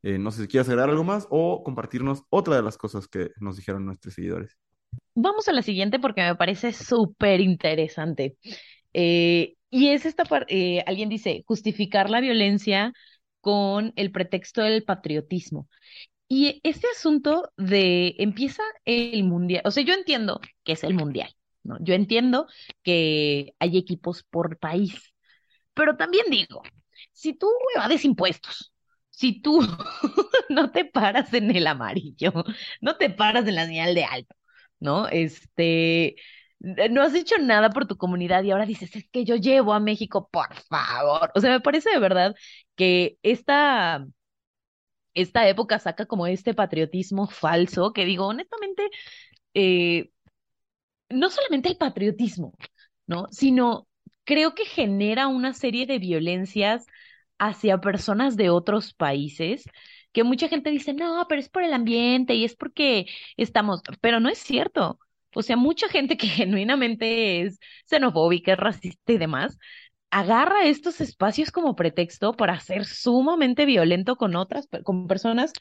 [0.04, 3.32] Eh, no sé si quieres agregar algo más o compartirnos otra de las cosas que
[3.40, 4.58] nos dijeron nuestros seguidores.
[5.16, 8.38] Vamos a la siguiente porque me parece súper interesante.
[8.94, 12.94] Eh, y es esta parte, alguien dice, justificar la violencia
[13.42, 15.68] con el pretexto del patriotismo.
[16.30, 21.32] Y este asunto de empieza el mundial, o sea, yo entiendo que es el mundial,
[21.64, 21.78] ¿no?
[21.82, 22.48] Yo entiendo
[22.84, 25.14] que hay equipos por país,
[25.74, 26.62] pero también digo,
[27.14, 28.74] si tú evades impuestos,
[29.10, 29.62] si tú
[30.50, 32.34] no te paras en el amarillo,
[32.82, 34.36] no te paras en la señal de alto,
[34.80, 35.08] ¿no?
[35.10, 36.16] Este,
[36.60, 39.80] no has hecho nada por tu comunidad y ahora dices, es que yo llevo a
[39.80, 41.32] México, por favor.
[41.36, 42.36] O sea, me parece de verdad
[42.76, 44.06] que esta
[45.14, 48.90] esta época saca como este patriotismo falso, que digo, honestamente,
[49.54, 50.12] eh,
[51.10, 52.54] no solamente el patriotismo,
[53.08, 53.28] ¿no?
[53.32, 53.88] Sino
[54.26, 56.86] creo que genera una serie de violencias
[57.40, 59.66] hacia personas de otros países,
[60.18, 63.06] que mucha gente dice, no, pero es por el ambiente y es porque
[63.38, 65.00] estamos, pero no es cierto.
[65.36, 69.60] O sea, mucha gente que genuinamente es xenofóbica, es racista y demás,
[70.10, 75.54] agarra estos espacios como pretexto para ser sumamente violento con otras, con personas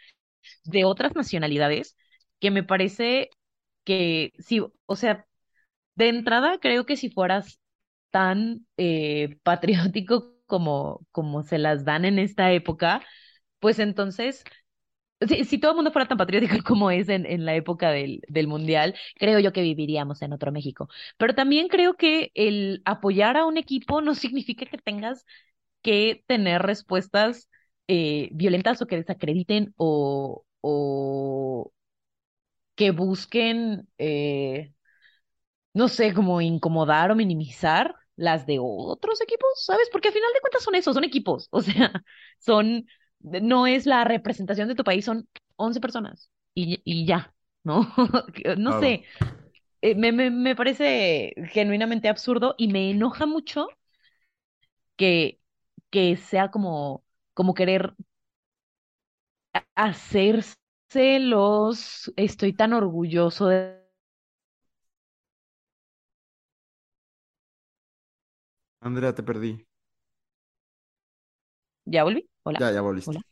[0.65, 1.95] de otras nacionalidades,
[2.41, 3.29] que me parece
[3.85, 5.27] que sí, o sea,
[5.97, 7.61] de entrada creo que si fueras
[8.11, 13.03] tan eh, patriótico como, como se las dan en esta época,
[13.67, 14.45] pues entonces,
[15.49, 18.49] si, todo el mundo fuera tan patriótico como es en, en la época del, del
[18.49, 20.89] Mundial, creo yo que viviríamos en otro México.
[21.19, 25.27] Pero también creo que el apoyar a un equipo no significa que tengas
[25.83, 27.49] que tener respuestas
[27.89, 31.73] eh, violentas o que desacrediten o, o
[32.75, 34.73] que busquen, eh,
[35.75, 39.89] no sé, como incomodar o minimizar las de otros equipos, ¿sabes?
[39.93, 41.93] Porque al final de cuentas son esos, son equipos, o sea,
[42.39, 42.87] son,
[43.43, 47.93] no es la representación de tu país, son 11 personas y, y ya, ¿no?
[48.59, 49.03] No sé,
[49.83, 53.68] eh, me, me, me parece genuinamente absurdo y me enoja mucho
[54.97, 55.41] que,
[55.91, 57.05] que sea como,
[57.35, 57.95] como querer
[59.74, 60.57] hacerse
[61.20, 63.77] los, estoy tan orgulloso de...
[68.81, 69.66] Andrea, te perdí.
[71.85, 72.29] ¿Ya volví?
[72.47, 73.19] Hola, Ya, ya volviste.
[73.19, 73.23] hola.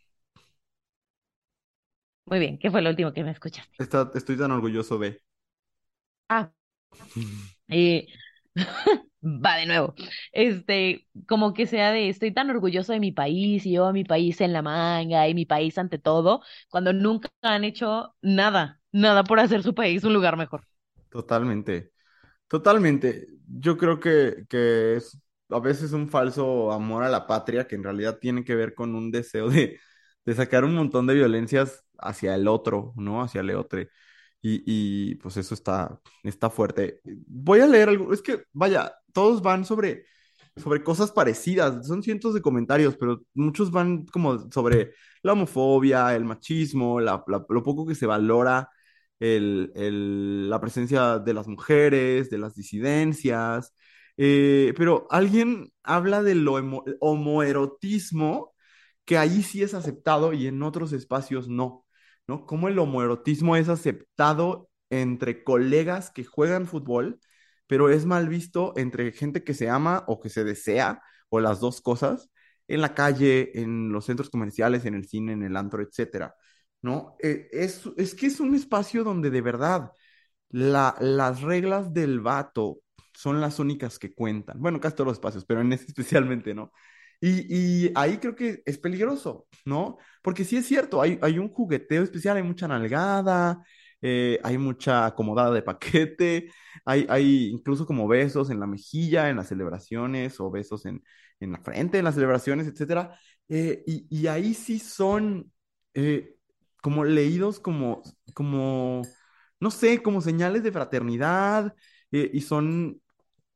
[2.26, 3.78] Muy bien, ¿qué fue lo último que me escuchaste?
[3.78, 5.22] Está, estoy tan orgulloso de.
[6.28, 6.50] Ah,
[7.68, 8.06] eh,
[9.22, 9.94] va de nuevo.
[10.32, 14.04] Este, como que sea de, estoy tan orgulloso de mi país y yo a mi
[14.04, 19.24] país en la manga y mi país ante todo, cuando nunca han hecho nada, nada
[19.24, 20.66] por hacer su país un lugar mejor.
[21.08, 21.92] Totalmente.
[22.48, 23.28] Totalmente.
[23.48, 25.18] Yo creo que, que es
[25.50, 28.94] a veces un falso amor a la patria que en realidad tiene que ver con
[28.94, 29.78] un deseo de,
[30.24, 33.22] de sacar un montón de violencias hacia el otro, ¿no?
[33.22, 33.80] Hacia el otro.
[34.42, 37.00] Y, y pues eso está, está fuerte.
[37.26, 38.12] Voy a leer algo.
[38.12, 40.04] Es que, vaya, todos van sobre,
[40.56, 41.86] sobre cosas parecidas.
[41.86, 44.92] Son cientos de comentarios, pero muchos van como sobre
[45.22, 48.68] la homofobia, el machismo, lo poco que se valora
[49.18, 53.74] el- el- la presencia de las mujeres, de las disidencias.
[54.16, 58.54] Eh, pero alguien habla de lo homo- homoerotismo,
[59.04, 61.86] que ahí sí es aceptado y en otros espacios no.
[62.26, 62.46] ¿no?
[62.46, 67.20] Cómo el homoerotismo es aceptado entre colegas que juegan fútbol,
[67.66, 71.60] pero es mal visto entre gente que se ama o que se desea o las
[71.60, 72.30] dos cosas
[72.68, 76.34] en la calle, en los centros comerciales, en el cine, en el antro, etcétera,
[76.82, 77.16] ¿no?
[77.22, 79.90] Eh, es, es que es un espacio donde de verdad
[80.50, 82.80] la, las reglas del vato
[83.14, 84.60] son las únicas que cuentan.
[84.60, 86.72] Bueno, casi todos los espacios, pero en este especialmente, ¿no?
[87.20, 89.98] Y, y, ahí creo que es peligroso, ¿no?
[90.22, 93.64] Porque sí es cierto, hay, hay un jugueteo especial, hay mucha nalgada,
[94.02, 96.50] eh, hay mucha acomodada de paquete,
[96.84, 101.02] hay, hay incluso como besos en la mejilla, en las celebraciones, o besos en,
[101.40, 103.18] en la frente, en las celebraciones, etcétera.
[103.48, 105.50] Eh, y, y, ahí sí son
[105.94, 106.36] eh,
[106.82, 108.02] como leídos como,
[108.34, 109.02] como,
[109.60, 111.74] no sé, como señales de fraternidad,
[112.10, 113.00] y son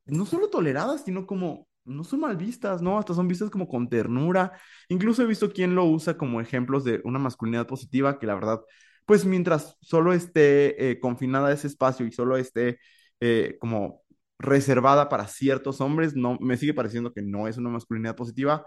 [0.09, 2.97] no solo toleradas, sino como no son mal vistas, ¿no?
[2.99, 4.53] Hasta son vistas como con ternura.
[4.89, 8.61] Incluso he visto quien lo usa como ejemplos de una masculinidad positiva que la verdad,
[9.05, 12.79] pues mientras solo esté eh, confinada a ese espacio y solo esté
[13.19, 14.03] eh, como
[14.37, 18.65] reservada para ciertos hombres, no, me sigue pareciendo que no es una masculinidad positiva.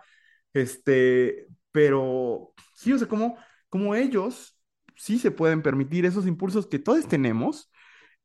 [0.53, 3.37] Este, pero sí, o sea, como,
[3.69, 4.59] como ellos
[4.97, 7.71] sí se pueden permitir esos impulsos que todos tenemos,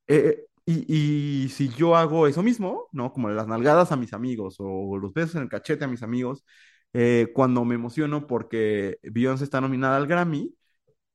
[0.08, 3.14] eh, y, si yo hago eso mismo, ¿no?
[3.14, 6.44] Como las nalgadas a mis amigos o los besos en el cachete a mis amigos,
[6.92, 10.54] eh, cuando me emociono porque Beyoncé está nominada al Grammy,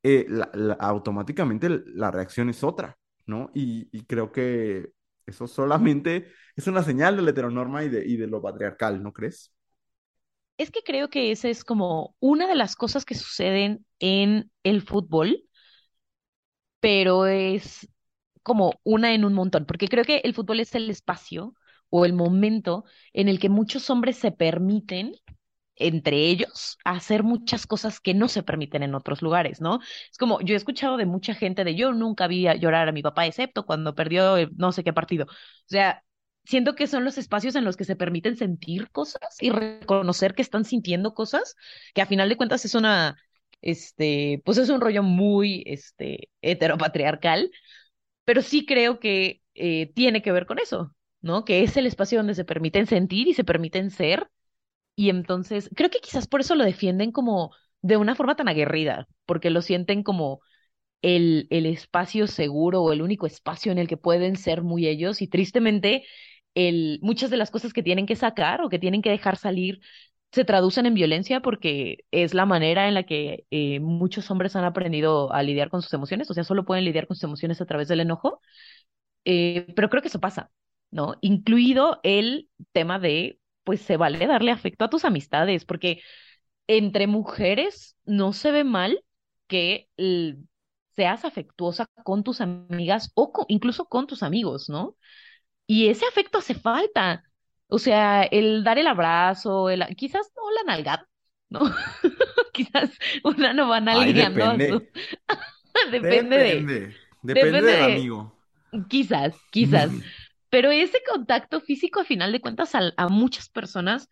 [0.03, 0.27] eh,
[0.81, 2.97] automáticamente la reacción es otra,
[3.27, 3.51] ¿no?
[3.55, 4.91] Y, y, creo que
[5.27, 9.13] eso solamente es una señal de la heteronorma y de, y de lo patriarcal, ¿no
[9.13, 9.53] crees?
[10.57, 14.81] Es que creo que esa es como una de las cosas que suceden en el
[14.81, 15.45] fútbol,
[16.81, 17.89] pero es
[18.43, 21.55] como una en un montón, porque creo que el fútbol es el espacio
[21.90, 25.14] o el momento en el que muchos hombres se permiten
[25.76, 29.80] entre ellos hacer muchas cosas que no se permiten en otros lugares, ¿no?
[30.11, 33.03] Es como yo he escuchado de mucha gente de yo nunca vi llorar a mi
[33.03, 35.26] papá excepto cuando perdió no sé qué partido.
[35.26, 36.05] O sea,
[36.45, 40.43] siento que son los espacios en los que se permiten sentir cosas y reconocer que
[40.43, 41.55] están sintiendo cosas,
[41.95, 43.16] que a final de cuentas es una
[43.62, 47.51] este, pues es un rollo muy este heteropatriarcal,
[48.25, 51.45] pero sí creo que eh, tiene que ver con eso, ¿no?
[51.45, 54.29] Que es el espacio donde se permiten sentir y se permiten ser.
[54.97, 57.53] Y entonces, creo que quizás por eso lo defienden como
[57.83, 60.41] de una forma tan aguerrida, porque lo sienten como
[61.03, 65.23] el, el espacio seguro o el único espacio en el que pueden ser muy ellos.
[65.23, 66.05] Y tristemente,
[66.55, 69.81] el, muchas de las cosas que tienen que sacar o que tienen que dejar salir
[70.33, 74.64] se traducen en violencia porque es la manera en la que eh, muchos hombres han
[74.64, 77.66] aprendido a lidiar con sus emociones, o sea, solo pueden lidiar con sus emociones a
[77.66, 78.41] través del enojo,
[79.24, 80.51] eh, pero creo que eso pasa,
[80.91, 81.16] ¿no?
[81.22, 86.03] Incluido el tema de, pues se vale darle afecto a tus amistades, porque
[86.68, 89.05] entre mujeres no se ve mal
[89.49, 89.89] que
[90.97, 94.97] seas afectuosa con tus amigas o incluso con tus amigos, ¿no?
[95.66, 97.24] Y ese afecto hace falta.
[97.69, 101.09] O sea, el dar el abrazo, el, quizás no la nalgada,
[101.49, 101.61] ¿no?
[102.53, 102.91] quizás
[103.25, 104.47] una no va nalgueando Ay, depende.
[104.47, 104.87] a su...
[105.91, 106.73] depende, depende, de...
[107.23, 107.83] depende, Depende del de...
[107.83, 108.33] amigo.
[108.89, 109.99] Quizás, quizás.
[110.51, 114.09] Pero ese contacto físico, a final de cuentas, a, a muchas personas,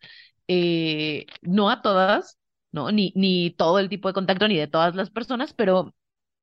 [0.47, 2.37] eh, no a todas,
[2.71, 2.91] ¿no?
[2.91, 5.95] Ni, ni todo el tipo de contacto, ni de todas las personas, pero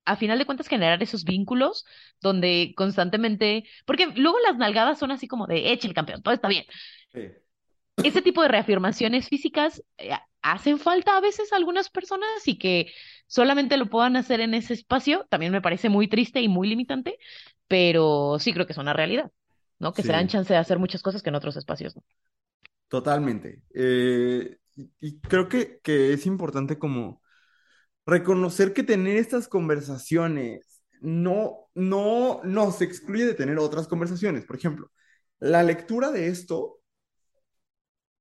[0.06, 1.84] a final de cuentas generar esos vínculos
[2.22, 6.48] donde constantemente, porque luego las nalgadas son así como de, eche el campeón, todo está
[6.48, 6.64] bien.
[7.12, 7.30] Sí.
[8.02, 10.10] Ese tipo de reafirmaciones físicas eh,
[10.42, 12.92] hacen falta a veces a algunas personas y que
[13.26, 17.18] solamente lo puedan hacer en ese espacio, también me parece muy triste y muy limitante,
[17.66, 19.32] pero sí creo que es una realidad,
[19.78, 19.92] ¿no?
[19.94, 22.02] Que se dan chance de hacer muchas cosas que en otros espacios no.
[22.88, 23.62] totalmente.
[23.74, 27.22] Eh, y, y creo que, que es importante como
[28.06, 34.46] reconocer que tener estas conversaciones no, no nos excluye de tener otras conversaciones.
[34.46, 34.90] Por ejemplo,
[35.40, 36.77] la lectura de esto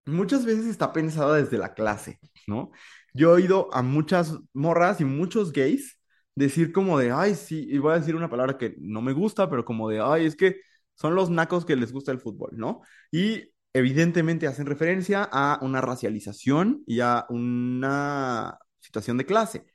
[0.07, 2.71] muchas veces está pensada desde la clase, ¿no?
[3.13, 5.99] Yo he oído a muchas morras y muchos gays
[6.35, 9.49] decir como de, ay, sí, y voy a decir una palabra que no me gusta,
[9.49, 10.61] pero como de, ay, es que
[10.95, 12.81] son los nacos que les gusta el fútbol, ¿no?
[13.11, 19.65] Y evidentemente hacen referencia a una racialización y a una situación de clase.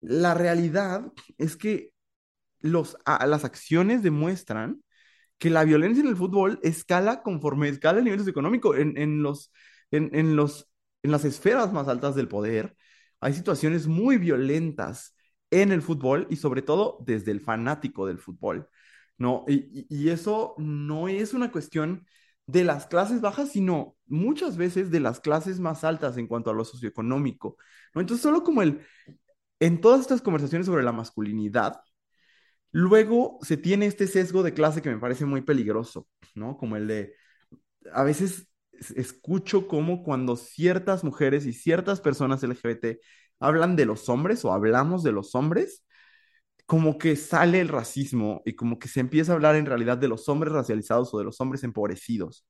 [0.00, 1.92] La realidad es que
[2.60, 4.82] los, las acciones demuestran
[5.42, 8.76] que la violencia en el fútbol escala conforme escala el nivel socioeconómico.
[8.76, 9.52] En, en los,
[9.90, 10.70] en, en los,
[11.02, 12.76] en las esferas más altas del poder
[13.20, 15.16] hay situaciones muy violentas
[15.50, 18.68] en el fútbol y sobre todo desde el fanático del fútbol,
[19.18, 19.44] ¿no?
[19.48, 22.06] Y, y- eso no es una cuestión
[22.46, 26.54] de las clases bajas, sino muchas veces de las clases más altas en cuanto a
[26.54, 27.56] lo socioeconómico,
[27.94, 28.00] ¿no?
[28.00, 28.80] Entonces, solo como el,
[29.60, 31.80] en todas estas conversaciones sobre la masculinidad,
[32.72, 36.56] Luego se tiene este sesgo de clase que me parece muy peligroso, ¿no?
[36.56, 37.14] Como el de,
[37.92, 38.48] a veces
[38.96, 43.00] escucho como cuando ciertas mujeres y ciertas personas LGBT
[43.40, 45.84] hablan de los hombres o hablamos de los hombres,
[46.66, 50.08] como que sale el racismo y como que se empieza a hablar en realidad de
[50.08, 52.46] los hombres racializados o de los hombres empobrecidos.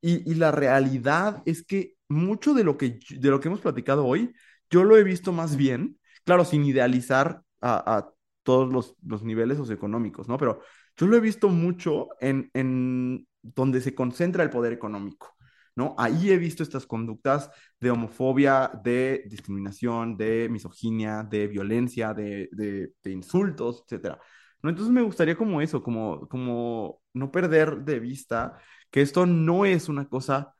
[0.00, 4.06] Y, y la realidad es que mucho de lo que, de lo que hemos platicado
[4.06, 4.32] hoy,
[4.70, 8.12] yo lo he visto más bien, claro, sin idealizar a, a
[8.42, 10.38] todos los, los, niveles socioeconómicos, ¿no?
[10.38, 10.60] Pero
[10.96, 15.36] yo lo he visto mucho en, en donde se concentra el poder económico.
[15.74, 15.94] ¿no?
[15.98, 23.10] Ahí he visto estas conductas de homofobia, de discriminación, de misoginia, de violencia, de, de,
[23.10, 24.18] insultos, etc.
[24.62, 24.70] ¿no?
[24.70, 28.58] Entonces me gustaría como eso, como, como no perder de vista
[28.90, 30.54] que esto no es una cosa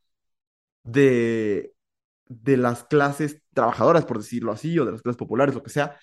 [0.83, 1.73] de,
[2.27, 5.97] de las clases trabajadoras, por decirlo así, o de las clases populares, lo que sea.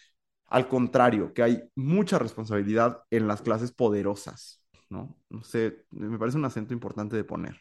[0.51, 5.17] Al contrario, que hay mucha responsabilidad en las clases poderosas, ¿no?
[5.31, 7.57] No sé, me parece un acento importante de poner.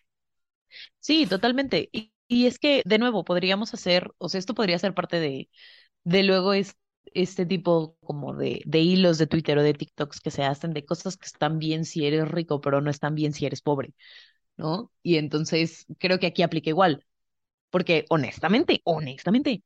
[1.00, 1.90] Sí, totalmente.
[1.92, 5.50] Y, y es que, de nuevo, podríamos hacer, o sea, esto podría ser parte de,
[6.06, 6.76] de luego es,
[7.14, 10.86] este tipo como de, de hilos de Twitter o de TikToks que se hacen de
[10.86, 13.94] cosas que están bien si eres rico, pero no están bien si eres pobre,
[14.58, 14.92] ¿no?
[15.04, 17.06] Y entonces creo que aquí aplica igual,
[17.72, 19.64] porque honestamente, honestamente,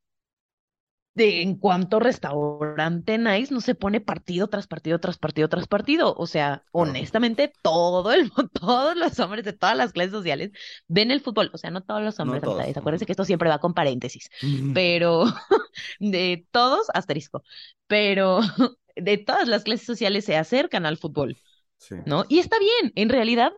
[1.14, 6.14] de en cuanto restaurante nice no se pone partido tras partido tras partido tras partido.
[6.16, 10.50] O sea, honestamente, todo el todos los hombres de todas las clases sociales
[10.88, 11.50] ven el fútbol.
[11.54, 12.76] O sea, no todos los hombres, No todos.
[12.76, 14.28] Acuérdense que esto siempre va con paréntesis.
[14.72, 15.24] Pero
[16.00, 17.42] de todos, asterisco.
[17.86, 18.40] Pero
[18.96, 21.38] de todas las clases sociales se acercan al fútbol,
[21.78, 22.24] Sí, ¿no?
[22.28, 23.52] Y está bien, en realidad,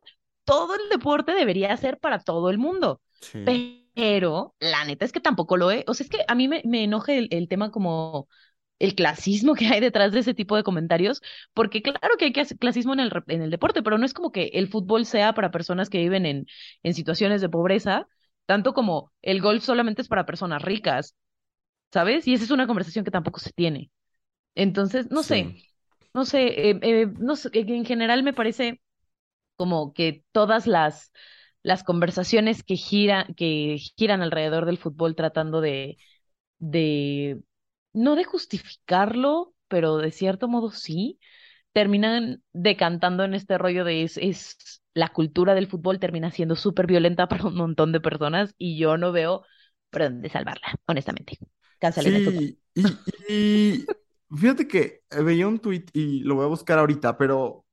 [0.45, 3.01] todo el deporte debería ser para todo el mundo.
[3.21, 3.39] sí.
[3.45, 3.59] Pero
[4.61, 5.85] la neta es que tampoco lo es.
[5.87, 8.29] O sea, es que a mí me, me enoja el, el tema como
[8.79, 11.23] el clasismo que hay detrás de ese tipo de comentarios,
[11.55, 14.15] porque claro que hay que hacer clasismo en el, en el deporte, pero no es
[14.15, 16.47] como que el fútbol sea para personas que viven en,
[16.83, 18.09] en situaciones de pobreza,
[18.47, 21.17] tanto como el golf solamente es para personas ricas,
[21.93, 22.27] ¿sabes?
[22.29, 23.91] Y esa es una conversación que tampoco se tiene.
[24.57, 25.63] Entonces, no sé, Sí.
[26.15, 28.81] no sé, eh, eh, no sé, en general me parece
[29.57, 31.13] como que todas las,
[31.67, 35.99] las conversaciones que giran, que giran alrededor del fútbol tratando de,
[37.93, 41.19] no de justificarlo, pero de cierto modo sí,
[41.73, 46.87] terminan decantando en este rollo de es, es la cultura del fútbol termina siendo súper
[46.87, 49.45] violenta para un montón de personas y yo no veo
[49.91, 51.39] por dónde salvarla, honestamente.
[51.79, 52.23] Cancelen.
[52.23, 53.95] Sí, y, y
[54.37, 57.66] fíjate que veía un tweet y lo voy a buscar ahorita, pero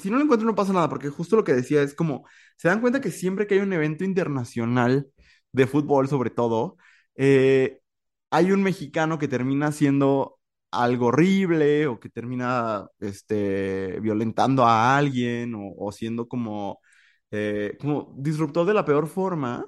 [0.00, 2.26] si no lo encuentro no pasa nada, porque justo lo que decía es como,
[2.56, 5.08] se dan cuenta que siempre que hay un evento internacional
[5.52, 6.76] de fútbol, sobre todo,
[7.16, 7.80] eh,
[8.30, 10.38] hay un mexicano que termina haciendo
[10.70, 16.80] algo horrible o que termina este, violentando a alguien o, o siendo como,
[17.30, 19.66] eh, como disruptor de la peor forma.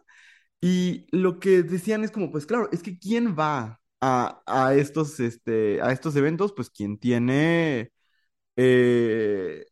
[0.60, 5.20] Y lo que decían es como, pues claro, es que ¿quién va a, a estos,
[5.20, 6.52] este, a estos eventos?
[6.54, 7.92] Pues quien tiene,
[8.56, 9.66] eh,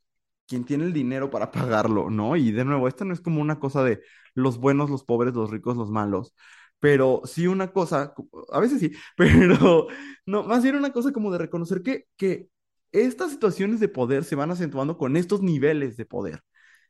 [0.46, 2.36] quien tiene el dinero para pagarlo, ¿no?
[2.36, 4.00] Y de nuevo, esto no es como una cosa de
[4.34, 6.34] los buenos, los pobres, los ricos, los malos,
[6.80, 8.14] pero sí una cosa,
[8.52, 9.88] a veces sí, pero
[10.26, 12.48] no, más bien una cosa como de reconocer que, que
[12.92, 16.42] estas situaciones de poder se van acentuando con estos niveles de poder.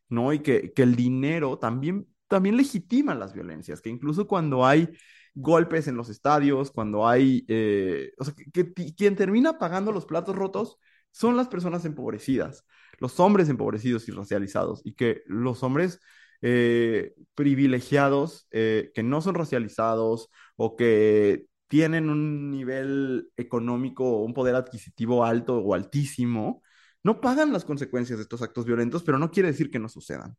[0.08, 0.32] ¿no?
[0.32, 4.88] Y que, que el dinero también, también legitima las violencias, que incluso cuando hay
[5.34, 10.06] golpes en los estadios, cuando hay, eh, o sea, que, que quien termina pagando los
[10.06, 10.78] platos rotos
[11.14, 12.64] son las personas empobrecidas,
[12.98, 16.00] los hombres empobrecidos y racializados, y que los hombres
[16.42, 24.56] eh, privilegiados, eh, que no son racializados o que tienen un nivel económico un poder
[24.56, 26.62] adquisitivo alto o altísimo,
[27.04, 30.36] no pagan las consecuencias de estos actos violentos, pero no quiere decir que no sucedan.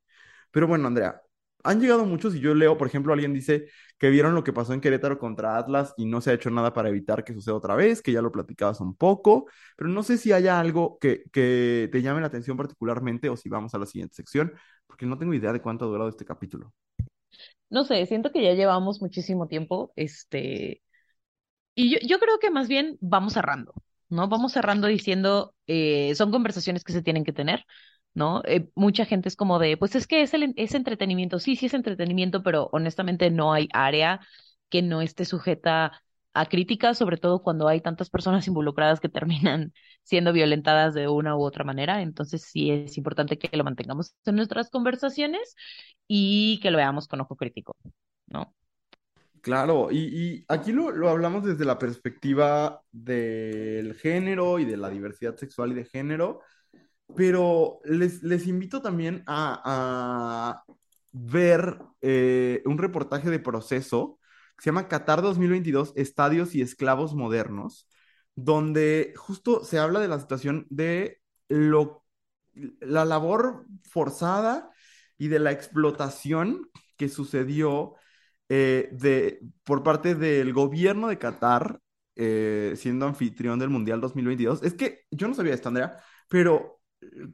[0.51, 1.21] Pero bueno, Andrea,
[1.65, 4.73] han llegado muchos y yo leo, por ejemplo, alguien dice que vieron lo que pasó
[4.73, 7.75] en Querétaro contra Atlas y no se ha hecho nada para evitar que suceda otra
[7.75, 9.47] vez, que ya lo platicabas un poco,
[9.77, 13.49] pero no sé si haya algo que, que te llame la atención particularmente o si
[13.49, 14.53] vamos a la siguiente sección,
[14.87, 16.73] porque no tengo idea de cuánto ha durado este capítulo.
[17.69, 20.81] No sé, siento que ya llevamos muchísimo tiempo, este,
[21.75, 23.73] Y yo, yo creo que más bien vamos cerrando,
[24.09, 24.27] ¿no?
[24.29, 27.65] Vamos cerrando diciendo, eh, son conversaciones que se tienen que tener,
[28.15, 28.41] ¿no?
[28.45, 30.33] Eh, mucha gente es como de, pues es que es,
[30.73, 34.21] entretenimiento, sí, sí es entretenimiento, pero honestamente no hay área
[34.69, 36.01] que no esté sujeta
[36.33, 41.35] a críticas, sobre todo cuando hay tantas personas involucradas que terminan siendo violentadas de una
[41.37, 42.01] u otra manera.
[42.01, 45.55] Entonces sí es importante que lo mantengamos en nuestras conversaciones
[46.07, 47.75] y que lo veamos con ojo crítico,
[48.27, 48.53] ¿no?
[49.41, 54.89] Claro, y, y aquí lo, lo hablamos desde la perspectiva del género y de la
[54.89, 56.41] diversidad sexual y de género,
[57.15, 60.73] pero les, les invito también a, a
[61.11, 64.19] ver eh, un reportaje de proceso
[64.57, 67.87] que se llama Qatar 2022, Estadios y Esclavos Modernos,
[68.35, 72.05] donde justo se habla de la situación de lo,
[72.79, 74.69] la labor forzada
[75.17, 77.95] y de la explotación que sucedió
[78.49, 81.79] eh, de, por parte del gobierno de Qatar,
[82.15, 84.63] eh, siendo anfitrión del Mundial 2022.
[84.63, 85.97] Es que yo no sabía esto, Andrea,
[86.29, 86.74] pero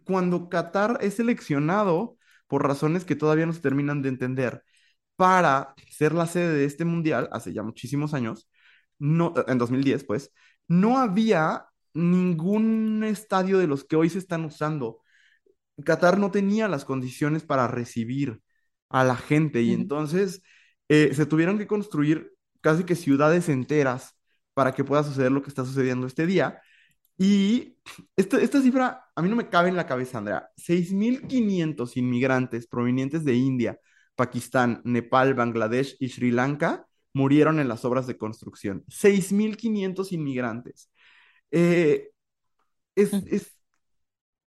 [0.03, 2.17] cuando Qatar es seleccionado
[2.47, 4.63] por razones que todavía no se terminan de entender
[5.15, 8.49] para ser la sede de este mundial, hace ya muchísimos años,
[8.99, 10.31] no, en 2010 pues,
[10.67, 15.01] no había ningún estadio de los que hoy se están usando.
[15.85, 18.41] Qatar no tenía las condiciones para recibir
[18.89, 20.41] a la gente y entonces
[20.89, 24.15] eh, se tuvieron que construir casi que ciudades enteras
[24.53, 26.61] para que pueda suceder lo que está sucediendo este día.
[27.23, 27.77] Y
[28.15, 30.49] esta, esta cifra a mí no me cabe en la cabeza, Andrea.
[30.57, 33.79] 6.500 inmigrantes provenientes de India,
[34.15, 38.83] Pakistán, Nepal, Bangladesh y Sri Lanka murieron en las obras de construcción.
[38.87, 40.89] 6.500 inmigrantes.
[41.51, 42.09] Eh,
[42.95, 43.53] es, ujú, es,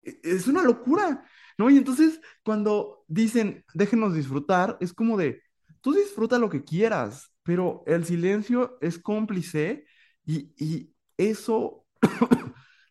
[0.02, 1.24] es una locura,
[1.58, 1.70] ¿no?
[1.70, 5.42] Y entonces cuando dicen, déjenos disfrutar, es como de,
[5.80, 9.86] tú disfruta lo que quieras, pero el silencio es cómplice
[10.26, 11.86] y, y eso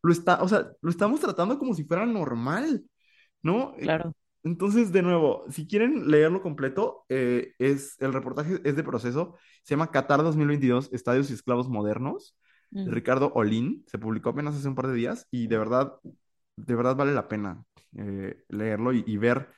[0.04, 2.86] lo está, o sea, lo estamos tratando como si fuera normal,
[3.44, 3.74] ¿no?
[3.78, 4.14] Eh, claro.
[4.44, 9.76] Entonces, de nuevo, si quieren leerlo completo, eh, es, el reportaje es de proceso, se
[9.76, 12.38] llama Qatar 2022, Estadios y Esclavos Modernos,
[12.84, 15.94] de Mm, Ricardo Olín, se publicó apenas hace un par de días y de verdad,
[16.58, 17.64] de verdad vale la pena
[17.98, 19.50] eh, leerlo y, y ver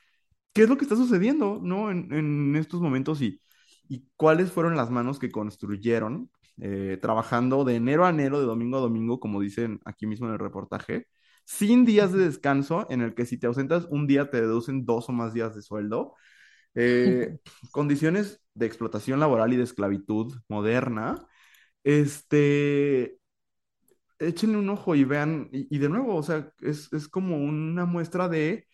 [0.52, 1.90] qué es lo que está sucediendo, ¿no?
[1.90, 3.40] En, en estos momentos y,
[3.88, 6.30] y cuáles fueron las manos que construyeron,
[6.60, 10.34] eh, trabajando de enero a enero, de domingo a domingo, como dicen aquí mismo en
[10.34, 11.06] el reportaje,
[11.44, 15.08] sin días de descanso, en el que si te ausentas un día te deducen dos
[15.08, 16.14] o más días de sueldo,
[16.74, 17.38] eh,
[17.72, 21.26] condiciones de explotación laboral y de esclavitud moderna.
[21.84, 23.18] Este,
[24.18, 27.84] échenle un ojo y vean, y, y de nuevo, o sea, es, es como una
[27.86, 28.66] muestra de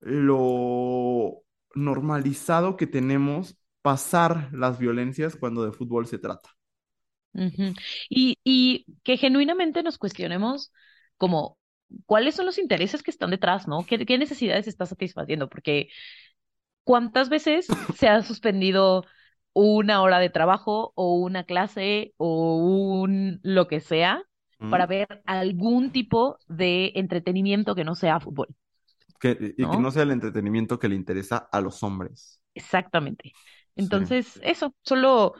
[0.00, 1.42] lo
[1.74, 6.50] normalizado que tenemos pasar las violencias cuando de fútbol se trata.
[8.08, 10.72] Y, y que genuinamente nos cuestionemos
[11.16, 11.58] como
[12.06, 13.84] cuáles son los intereses que están detrás, ¿no?
[13.86, 15.48] ¿Qué, qué necesidades está satisfaciendo?
[15.48, 15.88] Porque
[16.84, 17.66] ¿cuántas veces
[17.96, 19.04] se ha suspendido
[19.52, 24.22] una hora de trabajo o una clase o un lo que sea
[24.68, 28.48] para ver algún tipo de entretenimiento que no sea fútbol,
[29.20, 29.90] Que, y que ¿no?
[29.90, 32.40] sea el entretenimiento que le interesa a los hombres.
[32.54, 33.32] Exactamente.
[33.78, 33.96] Sí.
[34.06, 35.34] Entonces, eso, solo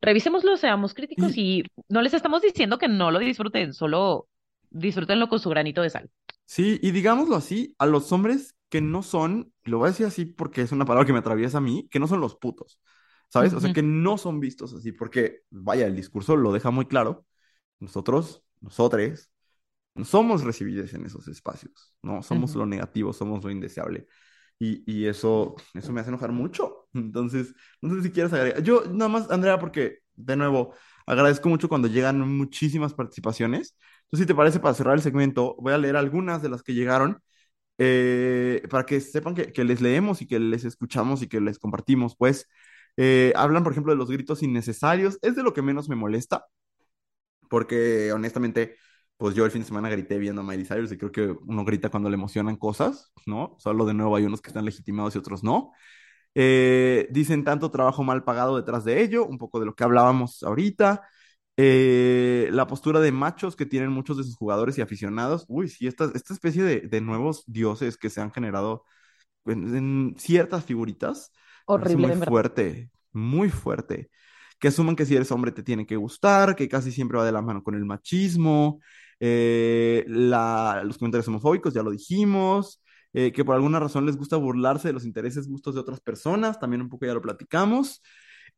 [0.00, 4.28] revisémoslo, seamos críticos Y y no les estamos diciendo que no lo disfruten, solo
[4.70, 6.10] disfrútenlo con su granito de sal.
[6.46, 10.24] sí, y digámoslo así, a los hombres que no son, lo voy a decir así
[10.26, 12.80] porque es una palabra que me atraviesa a mí, que no son los putos,
[13.28, 13.52] ¿sabes?
[13.54, 17.26] O sea, que no son vistos así, porque, vaya, el discurso lo deja muy claro.
[17.80, 19.30] Nosotros, nosotros,
[19.94, 22.22] no somos recibidos en esos espacios, ¿no?
[22.22, 24.08] Somos lo negativo, somos lo indeseable.
[24.60, 26.88] Y, y eso, eso me hace enojar mucho.
[26.94, 28.62] Entonces, no sé si quieres agregar.
[28.62, 30.74] Yo nada más, Andrea, porque, de nuevo,
[31.06, 33.76] agradezco mucho cuando llegan muchísimas participaciones.
[34.04, 36.74] Entonces, si te parece, para cerrar el segmento, voy a leer algunas de las que
[36.74, 37.22] llegaron
[37.78, 41.58] eh, para que sepan que, que les leemos y que les escuchamos y que les
[41.58, 42.16] compartimos.
[42.16, 42.48] Pues,
[42.96, 45.18] eh, hablan, por ejemplo, de los gritos innecesarios.
[45.22, 46.46] Es de lo que menos me molesta
[47.50, 48.76] porque honestamente,
[49.18, 51.64] pues yo el fin de semana grité viendo a Miley Cyrus y creo que uno
[51.66, 53.56] grita cuando le emocionan cosas, ¿no?
[53.60, 55.72] Solo de nuevo hay unos que están legitimados y otros no.
[56.34, 60.42] Eh, dicen tanto trabajo mal pagado detrás de ello, un poco de lo que hablábamos
[60.42, 61.02] ahorita.
[61.56, 65.44] Eh, la postura de machos que tienen muchos de sus jugadores y aficionados.
[65.48, 68.84] Uy, sí, esta, esta especie de, de nuevos dioses que se han generado
[69.46, 71.32] en, en ciertas figuritas,
[71.66, 72.34] Horrible, muy verdad.
[72.34, 74.10] fuerte, muy fuerte.
[74.58, 77.32] Que asuman que si eres hombre te tiene que gustar, que casi siempre va de
[77.32, 78.80] la mano con el machismo,
[79.20, 84.36] eh, la- los comentarios homofóbicos, ya lo dijimos, eh, que por alguna razón les gusta
[84.36, 88.02] burlarse de los intereses, gustos de otras personas, también un poco ya lo platicamos,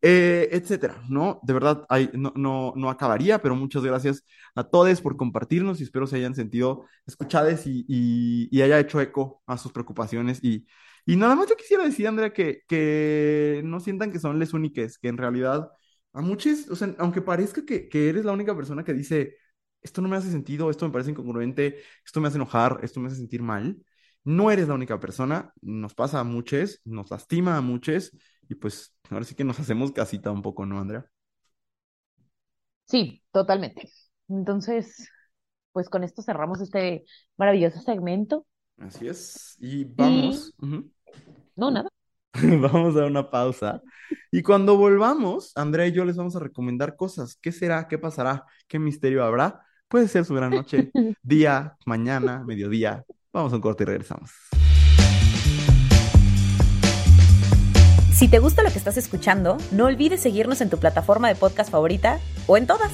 [0.03, 1.41] eh, etcétera, ¿no?
[1.43, 5.85] De verdad, hay, no, no, no acabaría, pero muchas gracias a todos por compartirnos y
[5.85, 10.43] espero se hayan sentido escuchadas y, y, y haya hecho eco a sus preocupaciones.
[10.43, 10.67] Y,
[11.07, 14.99] y nada más yo quisiera decir, Andrea, que, que no sientan que son les únicas,
[14.99, 15.69] que en realidad
[16.13, 19.37] a muchos, o sea, aunque parezca que, que eres la única persona que dice,
[19.83, 23.09] esto no me hace sentido, esto me parece incongruente, esto me hace enojar, esto me
[23.09, 23.77] hace sentir mal,
[24.25, 28.13] no eres la única persona, nos pasa a muchos, nos lastima a muchos
[28.49, 31.07] y pues ahora sí que nos hacemos casita un poco, ¿no, Andrea?
[32.85, 33.89] Sí, totalmente.
[34.29, 35.09] Entonces,
[35.73, 37.05] pues con esto cerramos este
[37.37, 38.47] maravilloso segmento
[38.81, 39.57] Así es.
[39.61, 40.55] Y y vamos.
[41.57, 41.89] no, nada.
[42.33, 43.83] Vamos a dar una pausa.
[44.31, 47.37] Y cuando volvamos, Andrea y yo les vamos a recomendar cosas.
[47.37, 47.89] ¿Qué será?
[47.89, 48.47] ¿Qué pasará?
[48.69, 49.61] ¿Qué misterio habrá?
[49.91, 50.93] Puede ser su gran noche,
[51.25, 53.05] día, mañana, mediodía.
[53.33, 54.31] Vamos a un corte y regresamos.
[58.13, 61.73] Si te gusta lo que estás escuchando, no olvides seguirnos en tu plataforma de podcast
[61.73, 62.93] favorita o en todas.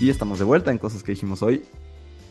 [0.00, 1.62] Y estamos de vuelta en cosas que dijimos hoy.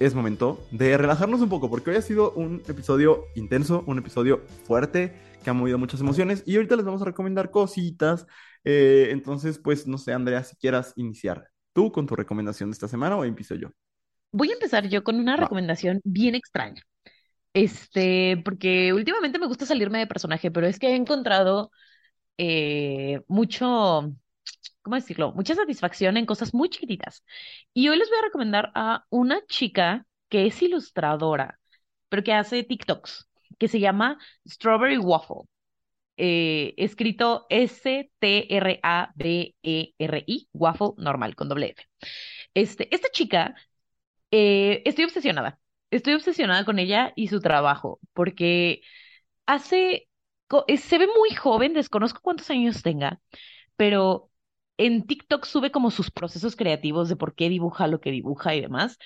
[0.01, 4.41] Es momento de relajarnos un poco porque hoy ha sido un episodio intenso, un episodio
[4.65, 5.13] fuerte
[5.45, 8.27] que ha movido muchas emociones y ahorita les vamos a recomendar cositas.
[8.63, 12.87] Eh, entonces, pues no sé, Andrea, si quieras iniciar tú con tu recomendación de esta
[12.87, 13.69] semana o empiezo yo.
[14.31, 15.37] Voy a empezar yo con una Va.
[15.37, 16.81] recomendación bien extraña.
[17.53, 21.71] Este, porque últimamente me gusta salirme de personaje, pero es que he encontrado
[22.37, 24.13] eh, mucho,
[24.83, 25.33] ¿cómo decirlo?
[25.33, 27.23] Mucha satisfacción en cosas muy chiquititas.
[27.73, 31.59] Y hoy les voy a recomendar a una chica que es ilustradora,
[32.09, 35.43] pero que hace TikToks, que se llama Strawberry Waffle.
[36.17, 38.09] Eh, escrito S-T-R-A-B-E-R-I,
[40.53, 41.83] waffle normal, con doble F.
[42.53, 43.55] Este, esta chica,
[44.31, 45.59] eh, estoy obsesionada.
[45.91, 48.81] Estoy obsesionada con ella y su trabajo, porque
[49.45, 50.07] hace,
[50.77, 53.21] se ve muy joven, desconozco cuántos años tenga,
[53.77, 54.31] pero
[54.77, 58.61] en TikTok sube como sus procesos creativos de por qué dibuja lo que dibuja y
[58.61, 58.97] demás,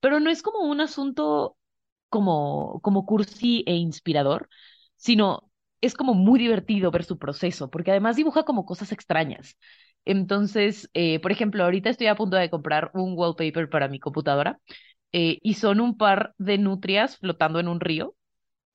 [0.00, 1.56] pero no es como un asunto
[2.08, 4.48] como, como cursi e inspirador,
[4.96, 5.49] sino
[5.80, 9.56] es como muy divertido ver su proceso, porque además dibuja como cosas extrañas.
[10.04, 14.58] Entonces, eh, por ejemplo, ahorita estoy a punto de comprar un wallpaper para mi computadora
[15.12, 18.14] eh, y son un par de nutrias flotando en un río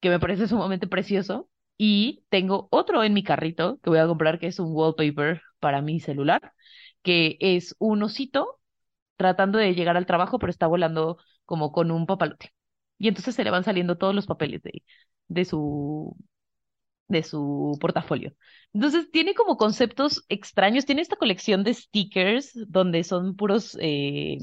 [0.02, 1.50] que me parece sumamente precioso.
[1.78, 5.82] Y tengo otro en mi carrito que voy a comprar, que es un wallpaper para
[5.82, 6.54] mi celular,
[7.04, 8.60] que es un osito
[9.18, 12.54] tratando de llegar al trabajo, pero está volando como con un papalote.
[12.98, 14.84] Y entonces se le van saliendo todos los papeles de,
[15.28, 16.16] de su,
[17.08, 18.34] de su portafolio.
[18.74, 20.86] Entonces tiene como conceptos extraños.
[20.86, 24.38] Tiene esta colección de stickers donde son puros, eh,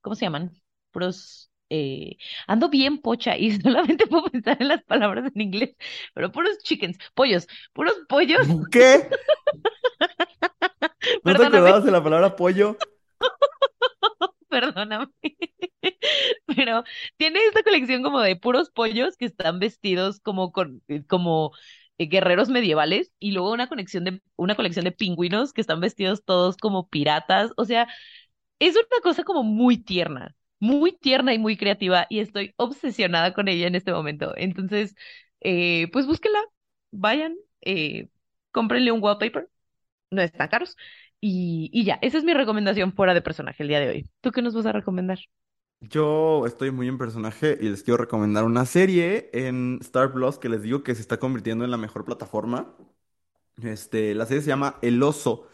[0.00, 0.52] ¿cómo se llaman?
[0.92, 5.76] Puros, eh, ando bien pocha y solamente puedo pensar en las palabras en inglés,
[6.14, 9.08] pero puros chickens, pollos, puros pollos, ¿Qué?
[11.24, 12.76] ¿No te acordabas de la palabra pollo?
[14.48, 15.08] perdóname.
[16.46, 16.84] Pero
[17.16, 21.52] tiene esta colección como de puros pollos que están vestidos como con, eh, como
[21.98, 26.24] eh, guerreros medievales y luego una conexión de, una colección de pingüinos que están vestidos
[26.24, 27.52] todos como piratas.
[27.56, 27.88] O sea,
[28.58, 33.48] es una cosa como muy tierna, muy tierna y muy creativa y estoy obsesionada con
[33.48, 34.32] ella en este momento.
[34.36, 34.94] Entonces,
[35.40, 36.40] eh, pues búsquenla,
[36.90, 38.08] vayan, eh,
[38.52, 39.48] cómprenle un wallpaper,
[40.10, 40.76] no están caros.
[41.20, 44.10] Y, y ya, esa es mi recomendación fuera de personaje el día de hoy.
[44.22, 45.18] ¿Tú qué nos vas a recomendar?
[45.80, 50.48] Yo estoy muy en personaje y les quiero recomendar una serie en Star Plus que
[50.48, 52.74] les digo que se está convirtiendo en la mejor plataforma.
[53.62, 55.48] Este, la serie se llama El Oso.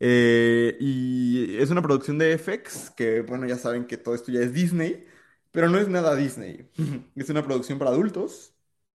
[0.00, 4.40] Eh, y es una producción de FX, que bueno, ya saben que todo esto ya
[4.40, 5.06] es Disney,
[5.52, 6.70] pero no es nada Disney.
[7.16, 8.54] Es una producción para adultos,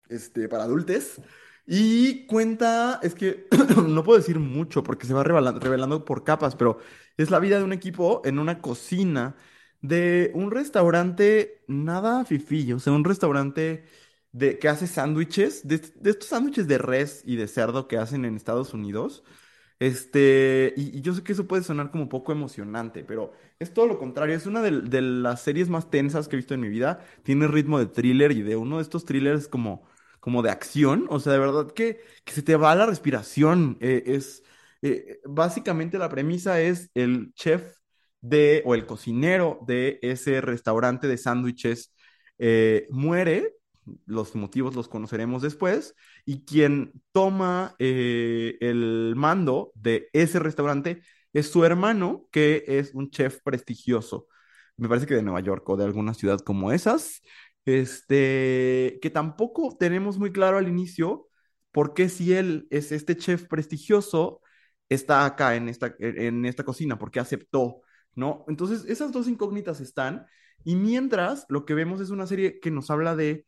[0.09, 1.21] este, para adultes.
[1.67, 3.47] Y cuenta, es que
[3.87, 6.79] no puedo decir mucho porque se va revelando, revelando por capas, pero
[7.17, 9.35] es la vida de un equipo en una cocina
[9.81, 13.85] de un restaurante nada fifillo, o sea, un restaurante
[14.31, 18.25] de, que hace sándwiches, de, de estos sándwiches de res y de cerdo que hacen
[18.25, 19.23] en Estados Unidos.
[19.79, 23.97] Este, y, yo sé que eso puede sonar como poco emocionante, pero es todo lo
[23.97, 24.35] contrario.
[24.35, 26.99] Es una de, de las series más tensas que he visto en mi vida.
[27.23, 29.87] Tiene ritmo de thriller y de uno de estos thrillers como,
[30.19, 31.05] como de acción.
[31.09, 33.77] O sea, de verdad que, que se te va la respiración.
[33.79, 34.43] Eh, es,
[34.81, 37.78] eh, básicamente la premisa es el chef
[38.21, 41.93] de, o el cocinero de ese restaurante de sándwiches
[42.37, 43.55] eh, muere.
[44.05, 51.01] Los motivos los conoceremos después y quien toma eh, el mando de ese restaurante
[51.33, 54.27] es su hermano, que es un chef prestigioso.
[54.77, 57.21] Me parece que de Nueva York o de alguna ciudad como esas.
[57.65, 61.27] Este, que tampoco tenemos muy claro al inicio
[61.71, 64.41] por qué si él es este chef prestigioso,
[64.89, 67.81] está acá en esta, en esta cocina, porque aceptó,
[68.19, 68.45] ¿no?
[68.47, 70.27] Entonces, esas dos incógnitas están.
[70.63, 73.45] Y mientras, lo que vemos es una serie que nos habla de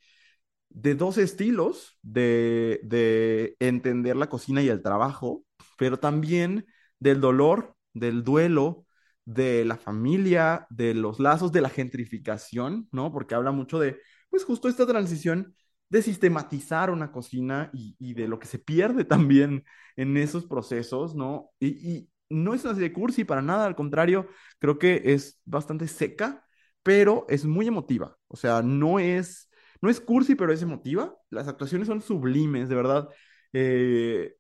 [0.74, 5.44] de dos estilos de, de entender la cocina y el trabajo,
[5.78, 6.66] pero también
[7.00, 8.86] del dolor, del duelo,
[9.26, 13.12] de la familia, de los lazos de la gentrificación, ¿no?
[13.12, 14.00] Porque habla mucho de,
[14.30, 15.54] pues justo esta transición
[15.90, 19.66] de sistematizar una cocina y, de lo que se pierde también
[19.96, 21.52] en esos procesos, ¿no?
[21.60, 24.28] Y no es una serie cursi para nada, al contrario,
[24.60, 26.46] creo que es bastante seca,
[26.84, 29.48] pero es muy emotiva, o sea, no es
[29.82, 31.16] no es cursi, pero es emotiva.
[31.32, 33.10] Las actuaciones son sublimes, de verdad.
[33.52, 34.36] Eh,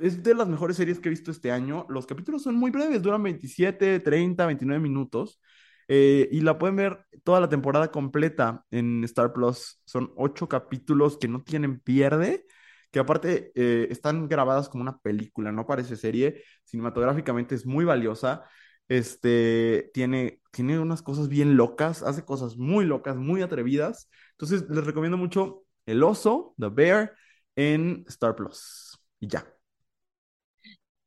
[0.00, 1.86] es de las mejores series que he visto este año.
[1.88, 5.40] Los capítulos son muy breves, duran 27, 30, 29 minutos.
[5.88, 9.80] Eh, y la pueden ver toda la temporada completa en Star Plus.
[9.84, 12.46] Son ocho capítulos que no tienen pierde,
[12.92, 16.44] que aparte eh, están grabadas como una película, no parece serie.
[16.64, 18.44] Cinematográficamente es muy valiosa.
[18.86, 24.10] Este tiene, tiene unas cosas bien locas, hace cosas muy locas, muy atrevidas.
[24.32, 27.14] Entonces les recomiendo mucho El Oso, The Bear,
[27.56, 29.00] en Star Plus.
[29.18, 29.44] Y ya.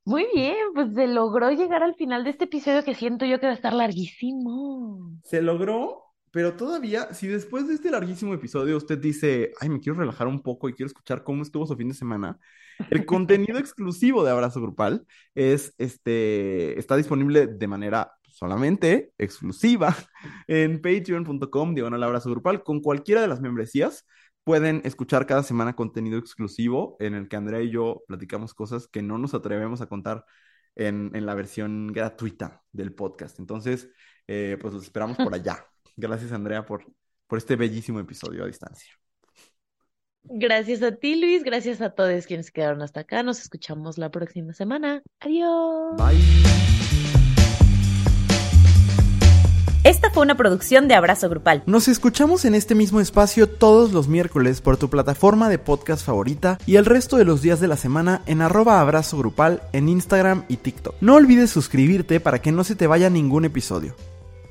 [0.05, 3.47] Muy bien, pues se logró llegar al final de este episodio que siento yo que
[3.47, 5.19] va a estar larguísimo.
[5.23, 6.04] Se logró,
[6.35, 10.41] pero todavía, si después de este larguísimo episodio usted dice, ay, me quiero relajar un
[10.41, 12.37] poco y quiero escuchar cómo estuvo su fin de semana,
[12.89, 19.95] el contenido exclusivo de Abrazo Grupal es, este, está disponible de manera solamente exclusiva
[20.47, 24.05] en patreon.com, diagonal abrazo grupal, con cualquiera de las membresías
[24.43, 29.01] pueden escuchar cada semana contenido exclusivo en el que Andrea y yo platicamos cosas que
[29.01, 30.25] no nos atrevemos a contar
[30.75, 33.39] en, la versión gratuita del podcast.
[33.39, 33.89] Entonces,
[34.27, 35.65] eh, pues los esperamos por allá.
[35.95, 36.85] Gracias, Andrea, por,
[37.27, 38.93] por este bellísimo episodio a distancia.
[40.23, 41.43] Gracias a ti, Luis.
[41.43, 43.23] Gracias a todos quienes quedaron hasta acá.
[43.23, 45.03] Nos escuchamos la próxima semana.
[45.19, 45.95] Adiós.
[45.97, 46.65] Bye.
[49.85, 51.61] Esta fue una producción de Abrazo Grupal.
[51.67, 56.57] Nos escuchamos en este mismo espacio todos los miércoles por tu plataforma de podcast favorita
[56.65, 60.45] y el resto de los días de la semana en arroba abrazo grupal en Instagram
[60.47, 60.95] y TikTok.
[61.01, 63.93] No olvides suscribirte para que no se te vaya ningún episodio.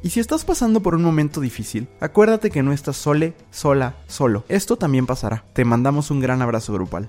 [0.04, 4.44] Y si estás pasando por un momento difícil, acuérdate que no estás sole, sola, solo.
[4.50, 5.46] Esto también pasará.
[5.54, 7.08] Te mandamos un gran abrazo grupal.